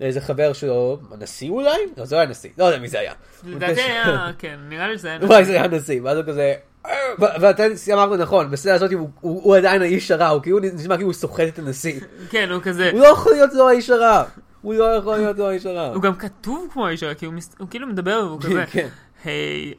[0.01, 1.79] לאיזה חבר שלו, הנשיא אולי?
[1.97, 3.13] לא, זה לא היה נשיא, לא יודע מי זה היה.
[3.45, 5.19] לדעתי היה, כן, נראה לי שזה היה...
[5.23, 6.55] וואי זה היה נשיא, ואז הוא כזה,
[7.19, 11.49] ואתה אמרת נכון, בסצנה הזאת הוא- עדיין האיש הרע, הוא כאילו נשמע כאילו הוא סוחט
[11.49, 12.01] את הנשיא.
[12.31, 14.25] כן, הוא כזה, הוא לא יכול להיות לו האיש הרע.
[14.63, 15.95] הוא לא יכול להיות לו האיש הרע.
[15.95, 17.35] הוא גם כתוב כמו האיש הרע, כי הוא
[17.71, 18.89] כאילו מדבר והוא כזה, כן.
[19.25, 19.75] היי,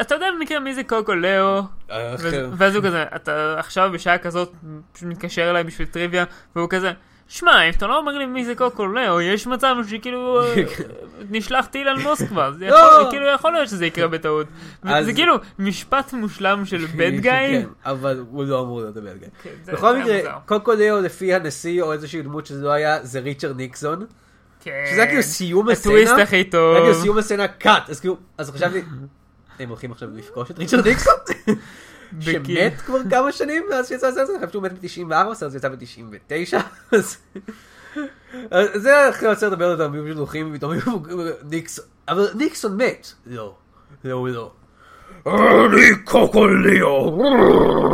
[0.00, 1.28] אתה יודע במקרה מי זה קוקו לאו?
[1.28, 2.44] אה, ואז- כן.
[2.56, 4.52] ואז הוא כזה, אתה עכשיו בשעה כזאת
[5.02, 6.24] מתקשר אליי בשביל טריוויה,
[6.56, 6.92] והוא כזה,
[7.28, 10.54] שמע, אם אתה לא אומר לי מי זה קוקו לאו, יש מצב שכאילו אה,
[11.30, 12.76] נשלח טיל על מוסקבה, זה לא.
[12.76, 14.46] יכול- כאילו יכול להיות שזה יקרה בטעות.
[15.02, 17.30] זה כאילו משפט מושלם של בד גיא.
[17.32, 19.14] כן, אבל הוא לא אמור להיות הבד.
[19.42, 20.38] כן, זה- בכל זה מקרה.
[20.46, 24.06] קוקו ליאו לפי הנשיא או איזושהי דמות שזה לא היה, זה ריצ'רד ניקסון.
[24.64, 26.22] שזה היה כאילו סיום הטוויסט הסצנה.
[26.22, 26.76] הכי היה טוב.
[26.78, 27.90] כאילו סיום הסצנה קאט.
[27.90, 28.80] אז כאילו, אז חשבתי,
[29.58, 31.14] הם הולכים עכשיו לפגוש את ריצ'רד ניקסון?
[32.20, 35.68] שמת כבר כמה שנים מאז שיצא הסרט הזה, אני חושב שהוא מת ב-94, הסרט יצא
[35.68, 36.56] ב-99.
[38.74, 40.72] זה אחרי הסרט הרבה יותר טוב, פשוט הולכים ופתאום
[41.50, 43.12] ניקסון, אבל ניקסון מת.
[43.26, 43.54] לא,
[44.04, 44.52] לא, הוא לא.
[45.26, 47.18] אני קוקוליו.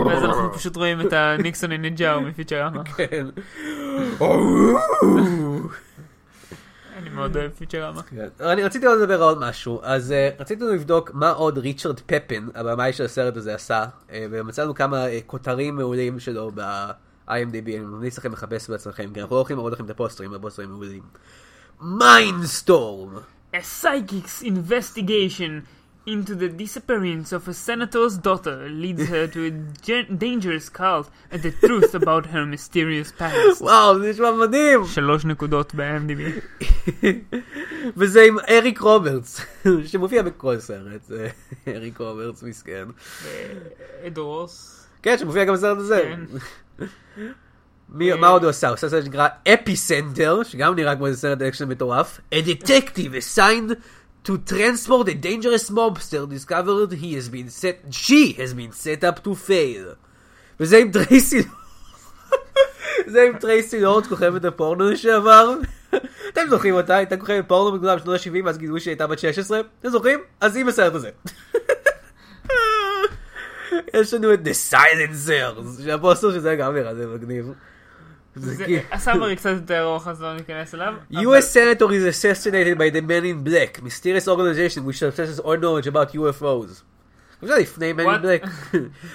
[0.07, 2.85] ואז אנחנו פשוט רואים את הניקסון הנינג'או מפיצ'רמה.
[2.85, 3.27] כן.
[7.15, 8.03] מאוד אוהב פיצ'רמה.
[8.03, 8.29] כן.
[8.41, 12.49] אני רציתי עוד לדבר על עוד משהו, אז uh, רצינו לבדוק מה עוד ריצ'רד פפן,
[12.55, 18.19] הבמאי של הסרט הזה עשה, uh, ומצאנו כמה uh, כותרים מעולים שלו ב-IMDb, אני ממליץ
[18.19, 21.03] לכם לחפש בעצמכם, כי אנחנו לא הולכים לראות לכם את הפוסטרים, הפוסטרים מעולים.
[21.81, 23.17] Mindstorm!
[23.55, 29.51] A psychic's investigation into the disappearance of a senator's daughter leads her to a
[29.83, 33.61] gen- dangerous cult and the truth about her mysterious past.
[33.63, 34.85] וואו, זה נשמע מדהים!
[34.87, 36.41] שלוש נקודות ב-IMDB.
[37.97, 39.41] וזה עם אריק רוברטס,
[39.91, 41.11] שמופיע בכל סרט,
[41.69, 42.85] אריק רוברטס מסכן.
[44.07, 44.87] אדורוס.
[45.03, 46.15] כן, שמופיע גם בסרט הזה.
[46.79, 46.87] כן.
[47.95, 48.69] מי, מה עוד הוא עשה?
[48.69, 52.21] הוא עשה סרט שנקרא Epicenter, שגם נראה כמו איזה סרט אקשן מטורף.
[52.35, 53.75] A detective assigned
[54.25, 59.23] to transport a dangerous mobster discovered he has been set, she has been set up
[59.25, 59.97] to fail.
[60.61, 61.43] וזה עם טרייסי,
[63.13, 65.55] זה עם טרייסי לורדס, כוכבת הפורנו לשעבר.
[66.29, 69.61] אתם זוכרים אותה, הייתה כוכבת פורנו בגלל בשנות ה-70, אז גילו שהיא הייתה בת 16.
[69.81, 70.21] אתם זוכרים?
[70.41, 71.11] אז היא בסרט הזה.
[73.97, 77.53] יש לנו את The Silencers, שהפוסטר שזה גם נראה, זה מגניב.
[78.35, 80.95] זה זה- כאילו- הסאמרי קצת יותר ארוך אז לא ניכנס אליו.
[81.13, 81.55] U.S.
[81.55, 86.15] senator is assassinated by the man in black, mysterious organization which possesses all knowledge about
[86.15, 86.83] UFOs.
[87.43, 88.49] זה לפני man in black.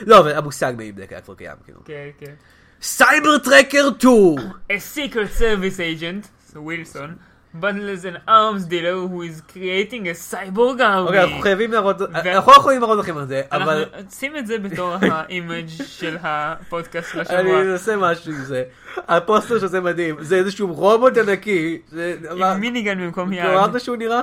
[0.07, 1.79] לא, אבל המושג man in black היה כבר קיים, כאילו.
[1.85, 2.33] כן, כן.
[2.81, 4.35] סייבר טרקר 2!
[4.71, 7.09] A secret service agent, so Wilson,
[7.55, 11.07] bundles an arms dealer who is creating a cyborg army.
[11.07, 14.57] אוקיי, אנחנו חייבים להראות, אנחנו לא יכולים להראות לכם את זה, אבל שים את זה
[14.57, 17.39] בתור ה image של הפודקאסט לשבוע.
[17.39, 18.63] אני אנסה משהו עם זה.
[18.97, 21.77] הפוסטר שזה מדהים, זה איזשהו רובוט ענקי.
[21.91, 23.41] זה- עם minigun במקום יד.
[23.45, 24.21] כמו אמרת שהוא נראה?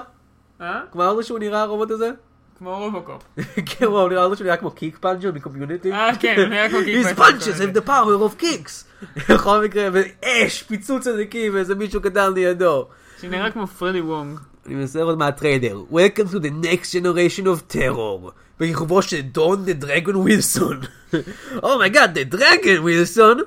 [0.60, 0.80] אה?
[0.92, 2.10] כמו אמרת שהוא נראה הרובוט הזה?
[2.58, 3.22] כמו רובוקופ.
[3.66, 5.92] כן, וואו, נראה לי שהוא נראה כמו Kickpuncher מקומיוניטי.
[5.92, 7.06] אה, כן, הוא נראה כמו Kickpuncher.
[7.06, 8.84] His punches have the power of kicks.
[9.34, 12.86] בכל מקרה, ואש, פיצוץ ענקי ואיזה מישהו קטן לידו.
[13.24, 14.38] שנראה כמו פרדי וונג.
[14.66, 15.82] אני מנסה לראות מה הטריילר.
[15.92, 18.30] Welcome to the next generation of terror.
[18.60, 20.80] בכיכובו של דון the dragon ווילסון.
[21.62, 23.38] Oh my god, the dragon ווילסון.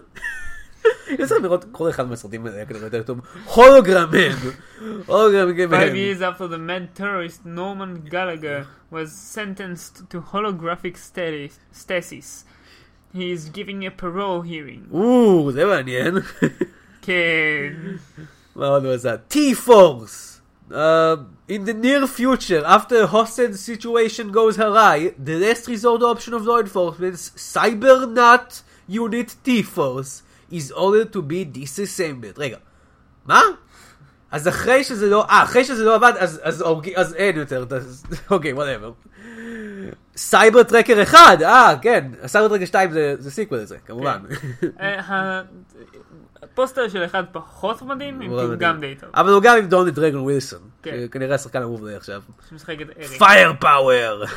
[1.08, 3.20] אני רוצה לראות כל אחד מהסרטים האלה כנראה יותר טוב.
[3.45, 4.36] Hologram Man.
[5.06, 5.80] Hologram Man.
[5.82, 12.46] Five years after the mad terrorist Norman Gallagher was sentenced to holographic status- stasis,
[13.13, 14.92] he is given a parole hearing.
[14.94, 16.16] או, זה מעניין.
[17.02, 17.74] כן.
[18.57, 19.14] מה עוד הוא עשה?
[19.31, 20.33] T-Force.
[20.70, 20.75] Uh,
[21.51, 24.98] in the near future, after a hostage situation goes awry,
[25.29, 30.12] the last resort option of law enforcement's Cybernut Unit T-Force
[30.51, 32.38] is ordered to be disassembled.
[32.38, 32.57] רגע,
[33.27, 33.40] מה?
[34.31, 37.64] אז אחרי שזה לא, אה, אחרי שזה לא עבד, אז, אז, הורגי- אז אין יותר,
[37.77, 38.92] אז- אוקיי, וואטאבר.
[40.16, 44.18] סייבר טרקר 1, אה, כן, סייבר טרקר 2 זה, זה סיקוול לזה, כמובן.
[46.43, 48.56] אה, הפוסטר של אחד פחות מדהים, מדהים.
[48.58, 49.10] גם די טוב.
[49.13, 51.06] אבל הוא גם עם דון the dragon ווילסון, כן.
[51.12, 52.21] כנראה השחקן האהוב עליי עכשיו.
[52.50, 53.21] שמשחק את אריק.
[53.21, 54.30] Fire power!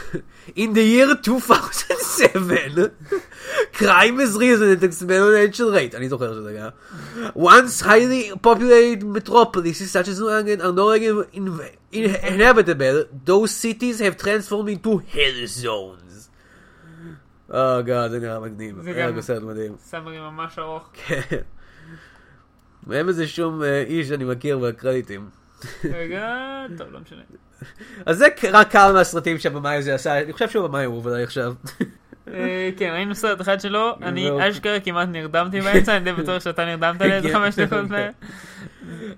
[0.56, 2.90] In the year 2007,
[3.72, 5.94] crime has risen at exponential rate.
[5.96, 6.68] אני זוכר שזה היה.
[7.36, 13.98] Once highly populated metropolises such as New England are no longer in- inhabitable, those cities
[14.00, 16.28] have transformed into hell zones.
[17.50, 18.82] Oh god, זה נראה מגניב.
[18.82, 19.72] זה גם- סרט מדהים.
[19.84, 20.82] סאמרי ממש ארוך.
[20.92, 21.20] כן.
[22.86, 25.28] ואין בזה שום אה, איש שאני מכיר בקרדיטים.
[25.84, 26.36] רגע,
[26.78, 27.22] טוב, לא משנה.
[28.06, 31.54] אז זה רק כמה מהסרטים שהבמאי הזה עשה, אני חושב שהוא הבמאי אהוב עליי עכשיו.
[32.34, 34.40] אה, כן, ראינו סרט אחד שלו, אני זהו.
[34.50, 37.34] אשכרה כמעט נרדמתי באמצע, אני די בטוח שאתה נרדמת לאיזה כן.
[37.34, 37.84] חמש דקות.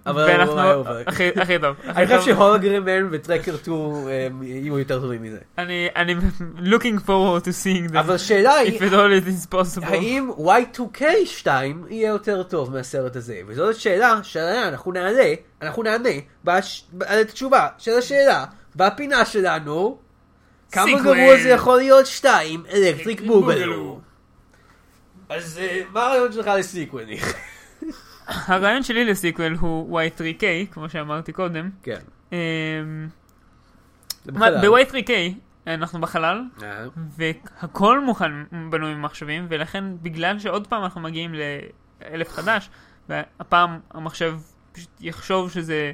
[0.06, 0.84] אבל הוא.
[1.36, 1.76] הכי טוב.
[1.86, 2.24] אני חושב טוב.
[2.24, 3.76] שהולוגרמן וטרקר 2
[4.26, 5.38] הם יהיו יותר טובים מזה.
[5.58, 6.14] אני, אני
[6.58, 7.98] looking forward to seeing them.
[7.98, 9.86] אבל השאלה If היא, it all is possible.
[9.86, 13.36] האם Y2K 2 יהיה יותר טוב מהסרט הזה?
[13.46, 16.08] וזאת שאלה שעליה אנחנו נעלה, אנחנו נענה
[16.46, 18.44] על התשובה של השאלה
[18.76, 19.98] בפינה שלנו,
[20.72, 21.02] כמה.
[21.02, 22.06] גרוע זה יכול להיות?
[22.06, 24.00] שתיים, אלקטריק בוגלו.
[25.28, 27.04] אז אה, מה הרעיון שלך לסיקוול?
[28.26, 31.70] הרעיון שלי לסיקוול הוא Y3K, כמו שאמרתי קודם.
[31.82, 31.98] כן.
[32.32, 32.38] אמ,
[34.24, 34.70] זה מה- בחלל.
[34.70, 35.10] ב-Y3K
[35.66, 36.84] אנחנו בחלל, אה,
[37.16, 38.32] והכל מוכן
[38.70, 42.70] בנוי ממחשבים, ולכן בגלל שעוד פעם אנחנו מגיעים לאלף חדש,
[43.08, 44.34] והפעם המחשב
[44.72, 45.92] פשוט יחשוב שזה,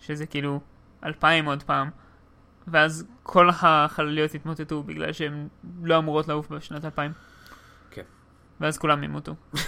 [0.00, 0.60] שזה כאילו
[1.04, 1.90] אלפיים עוד פעם,
[2.70, 5.48] ואז כל החלליות יתמוטטו בגלל שהן
[5.82, 7.12] לא אמורות לעוף בשנת 2000.
[7.90, 8.02] כן.
[8.60, 9.34] ואז כולם ימותו.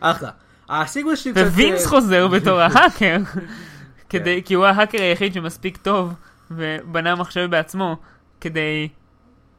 [0.00, 0.30] אחלה.
[0.68, 1.42] ה sequel שלי קצת...
[1.42, 3.22] ווינס אה, חוזר בתור ההאקר, כן.
[4.08, 6.14] כדי, כי הוא ההאקר היחיד שמספיק טוב,
[6.50, 7.96] ובנה מחשב בעצמו,
[8.40, 8.88] כדי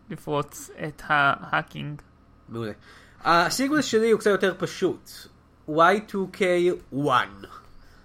[0.10, 2.02] לפרוץ את ה hacking.
[2.50, 2.72] מעולה.
[3.24, 5.12] ה sequel שלי הוא קצת יותר פשוט.
[5.70, 7.08] Y2K1.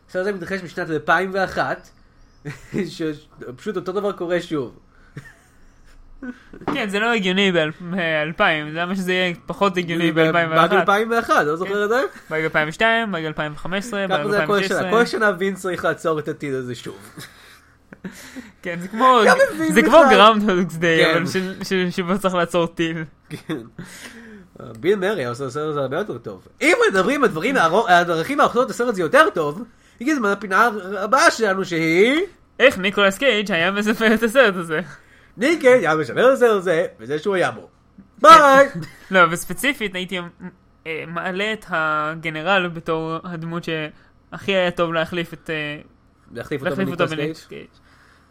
[0.09, 1.91] הסרט הזה מתרחש בשנת 2001,
[2.89, 4.79] שפשוט אותו דבר קורה שוב.
[6.75, 8.39] כן, זה לא הגיוני ב-2000,
[8.73, 10.75] זה למה שזה יהיה פחות הגיוני באג ב-2001.
[10.75, 12.03] 2001, לא זוכר את זה?
[12.31, 14.79] באג 2002, באג 2015, באג ככה זה כל שנה.
[14.79, 14.91] 2016.
[14.91, 16.97] כל שנה וינס צריך לעצור את הטיל הזה שוב.
[18.63, 19.21] כן, זה כמו,
[19.71, 20.11] זה כמו בכלל.
[20.11, 21.17] Groundhog's Day, כן.
[21.17, 23.05] אבל שבו צריך לעצור טיל.
[23.29, 23.59] כן.
[24.81, 26.49] ביל מרי עושה סרט הזה הרבה יותר טוב.
[26.63, 27.25] אם מדברים
[27.57, 29.63] על הדרכים האחרות לסרט הזה יותר טוב,
[30.01, 32.21] הגיע הזמן לפינה הבאה שלנו שהיא...
[32.59, 34.81] איך ניקולס קייג' היה מספר את הסרט הזה.
[35.37, 37.69] ניקל היה משמר את הסרט הזה, וזה שהוא היה בו.
[38.19, 38.69] ביי!
[39.11, 40.19] לא, וספציפית הייתי
[40.87, 45.51] אה, מעלה את הגנרל בתור הדמות שהכי היה טוב להחליף את...
[45.51, 45.81] אה,
[46.33, 47.67] להחליף אותו בניקולס בניק קייג'.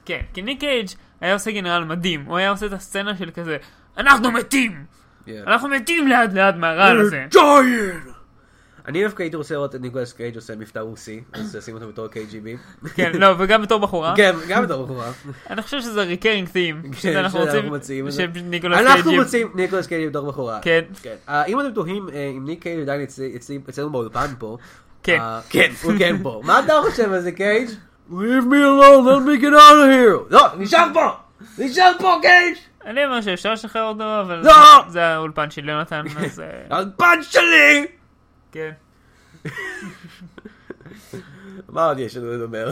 [0.06, 0.90] כן, כי ניק קייג'
[1.22, 3.58] היה עושה גנרל מדהים, הוא היה עושה את הסצנה של כזה,
[3.98, 4.86] אנחנו מתים!
[5.26, 5.44] כן.
[5.48, 7.26] אנחנו מתים לאט לאט מהרעל הזה.
[8.88, 12.08] אני דווקא הייתי רוצה לראות את ניקולס קייג' עושה מבטא רוסי, אז שים אותו בתור
[12.08, 12.88] KGB.
[12.96, 14.14] כן, לא, וגם בתור בחורה.
[14.18, 15.12] כן, גם בתור בחורה.
[15.50, 16.82] אני חושב שזה recurring theme.
[17.02, 18.12] כן, אנחנו שאנחנו רוצים.
[18.12, 20.60] שניקולס אנחנו קייג' רוצים ניקולס קייג' בתור בחורה.
[20.62, 20.82] כן.
[21.02, 21.16] כן.
[21.30, 23.06] אה, אם אתם תוהים אה, אם ניק קייג' עדיין
[23.70, 24.58] אצלנו באולפן פה,
[25.04, 25.20] כן.
[25.20, 26.42] אה, כן, הוא כן פה.
[26.44, 27.70] מה אתה חושב על זה קייג'?
[28.10, 30.24] Leave me alone, let me get out of here.
[30.30, 31.10] לא, נשאר פה!
[31.58, 32.56] נשאר פה קייג'!
[32.86, 34.54] אני אומר שאפשר לשחרר אותו, אבל לא!
[34.88, 37.88] זה האולפן של יונתן, אז האולפן שלי!
[38.54, 38.72] כן.
[41.70, 42.72] מה עוד יש לנו לדבר?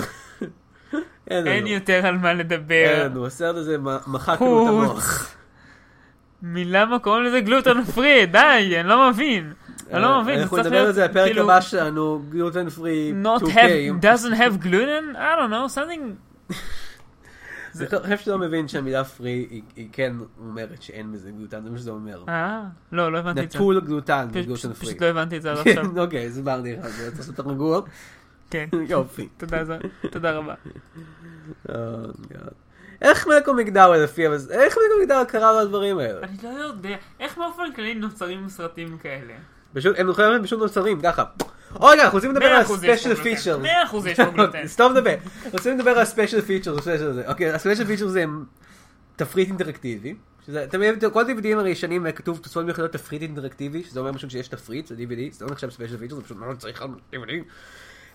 [1.28, 1.68] אין אין.
[1.68, 3.04] יותר על מה אין לדבר.
[3.06, 5.36] לנו, הסרט הזה מחקנו את המוח.
[6.42, 8.26] מלמה קוראים לזה גלוטון פרי?
[8.32, 9.54] די, אני לא מבין.
[9.92, 11.44] אני לא מבין, זה אנחנו צריך נדבר על זה להיות בפרק כאילו...
[11.44, 13.48] הבא שלנו, גלוטן פרי not 2K.
[13.50, 15.16] have, doesn't have gluten?
[15.16, 16.02] I don't know, something...
[17.80, 21.78] אני חושב שאתה לא מבין שהמילה פרי היא- כן אומרת שאין בזה גלוטן, זה מה
[21.78, 22.24] שזה אומר.
[22.30, 23.58] אה, לא, לא הבנתי את זה.
[23.58, 24.88] נטול גלוטן, גלוטן פרי.
[24.88, 26.00] פשוט לא הבנתי את זה עד כן, עכשיו.
[26.04, 27.82] אוקיי, הסברתי לך, צריך לעשות רגוע.
[28.50, 29.28] כן, יופי.
[30.12, 30.54] תודה רבה.
[31.68, 31.72] Oh.
[33.02, 36.20] איך מלקום מגדל לפי, אבל איך מלקום מגדל קרה לדברים האלה?
[36.24, 39.34] אני לא יודע, איך באופן כללי נוצרים סרטים כאלה?
[39.74, 41.24] פשוט, הם פשוט נוצרים, ככה.
[41.80, 43.58] אוי, רגע, אנחנו רוצים לדבר על 100% יש הספיישל פה פיצ'ר.
[43.58, 44.06] גלוטן.
[44.06, 44.68] 100% יש פה גלוטן.
[44.76, 45.16] סתום לדבר.
[45.54, 46.76] רוצים לדבר על ה special feature,
[47.28, 48.24] אוקיי, ה special feature זה
[49.16, 50.16] תפריט אינטראקטיבי.
[50.46, 54.48] שזה, אתם יודעים, כל DVDים הראשונים כתוב תוספות מיוחדות תפריט אינטראקטיבי, שזה אומר פשוט שיש
[54.48, 56.82] תפריט, זה DVD, זה לא נחשב special feature, זה פשוט מה צריך
[57.14, 57.32] DVD.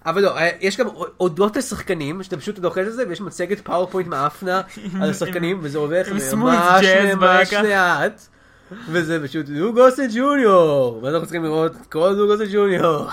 [0.06, 0.86] אבל לא, אה, יש גם
[1.20, 4.60] אודות לשחקנים, שאתה פשוט לוחץ את זה, ויש מצגת PowerPoint מאפנה
[5.00, 6.02] על השחקנים, וזה עובר
[6.36, 7.52] ממש ממש.
[7.52, 8.28] לאט.
[8.88, 13.06] וזה פשוט לו גוסט ג'וניור, ואז אנחנו צריכים לראות את כל לו גוסט ג'וניור.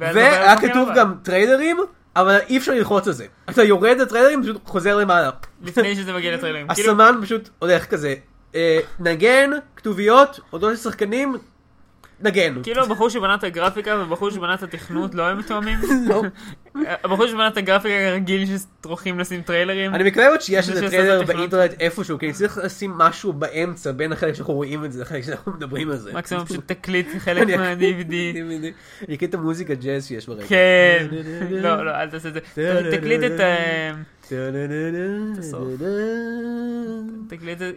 [0.00, 0.88] ואז והיה כתוב.
[0.96, 1.76] גם טריילרים,
[2.16, 3.26] אבל אי אפשר ללחוץ על זה.
[3.50, 5.30] אתה יורד לטריילרים, פשוט חוזר למעלה.
[5.62, 6.68] לפני שזה מגיע לטריילרים.
[6.74, 8.14] כאילו, הסמן פשוט הולך כזה,
[8.54, 11.36] אה, נגן, כתוביות, אודות לשחקנים,
[12.22, 12.62] נגן.
[12.62, 15.78] כאילו הבחור שבנה את הגרפיקה והבחור שבנה את התכנות לא היו מתואמים?
[16.08, 16.22] לא.
[17.04, 19.94] הבחור שבנה את הגרפיקה רגיל שטורחים לשים טריילרים?
[19.94, 21.22] אני מקווה מאוד שיש זה איזה טריילר.
[21.22, 25.24] באינטרנט איפשהו, כי אני צריך לשים משהו באמצע בין החלק שאנחנו רואים את זה לחלק
[25.24, 26.12] שאנחנו מדברים על זה.
[26.12, 28.12] מקסימום פשוט תקליט חלק מה-DVD.
[29.08, 30.46] אני אקליט את המוזיקה ג'אז שיש ברקע.
[30.46, 31.06] כן.
[31.50, 32.40] לא, לא, אל תעשה את זה.
[32.90, 33.54] תקליט את ה...
[35.38, 35.68] הסוף.
[37.28, 37.74] תקליט את...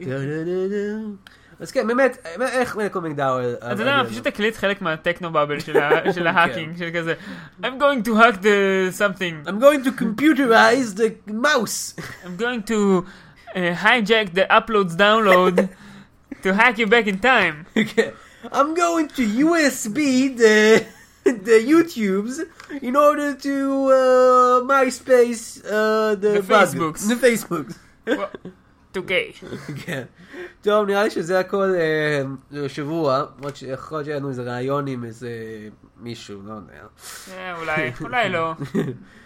[1.62, 3.54] אז כן, באמת, איך מלקום מגדאוול...
[3.58, 7.14] אתה יודע מה, פשוט תקליט חלק מהטכנו באבל של ה- של ההאקינג, של כזה
[7.62, 11.94] I'm going to hack the something, I'm going to computerize the mouse.
[12.24, 13.06] I'm going to
[13.54, 15.68] uh, hijack the uploads download
[16.42, 17.56] to hack you back in time.
[18.58, 19.96] I'm going to USB
[20.42, 20.84] the
[21.50, 22.34] the YouTubes
[22.88, 23.54] in order to
[23.90, 23.98] uh,
[24.72, 26.68] MySpace uh, the, The bug.
[26.68, 27.00] Facebooks.
[27.12, 27.74] The Facebooks.
[28.95, 29.45] to gay.
[29.85, 30.03] כן.
[30.61, 32.21] טוב, נראה לי שזה הכל אה,
[32.51, 35.29] לשבוע, למרות שיכול להיות שהיה לנו איזה ראיון עם איזה
[36.01, 36.73] מישהו, לא יודע.
[37.33, 38.53] אה, אולי, אולי לא.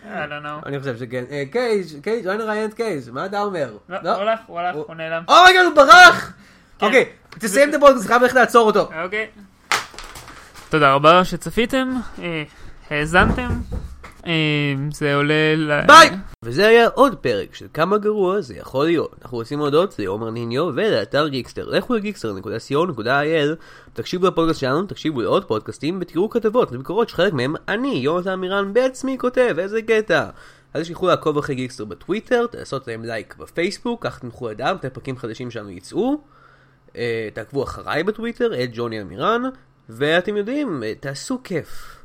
[0.03, 0.65] I don't know.
[0.65, 1.23] אני חושב שכן.
[1.31, 3.77] אה, קייג', קייג', אולי נראיין את קייג', מה אתה אומר?
[3.89, 5.23] לא, הוא הלך, הוא הלך, הוא- נעלם.
[5.27, 6.33] אומייגד, הוא ברח!
[6.79, 6.85] כן.
[6.85, 8.89] אוקיי, תסיים את הפודקאסט, חייב ללכת לעצור אותו.
[9.03, 9.27] אוקיי.
[10.69, 12.43] תודה רבה שצפיתם, אה,
[12.89, 13.49] האזנתם.
[14.91, 15.81] זה עולה ל...
[15.87, 16.09] ביי!
[16.45, 19.15] וזה היה עוד פרק של כמה גרוע זה יכול להיות.
[19.21, 21.69] אנחנו רוצים להודות לעומר ניניו ולאתר גיקסטר.
[21.69, 23.55] לכו לגיקסטר.co.il,
[23.93, 29.17] תקשיבו לפודקאסט שלנו, תקשיבו לעוד פודקאסטים ותראו כתבות וביקורות שחלק מהם אני, יונתן מירן, בעצמי
[29.19, 30.29] כותב, איזה קטע.
[30.73, 35.17] אל תשכחו לעקוב אחרי גיקסטר בטוויטר, לעשות להם לייק בפייסבוק, כך תזכו לדעת מתי פרקים
[35.17, 36.21] חדשים שלנו יצאו.
[36.95, 39.43] אה, תעקבו אחריי בטוויטר, את ג'וני אמירן,
[39.89, 41.96] ואתם יודעים, אה, תעשו כיף.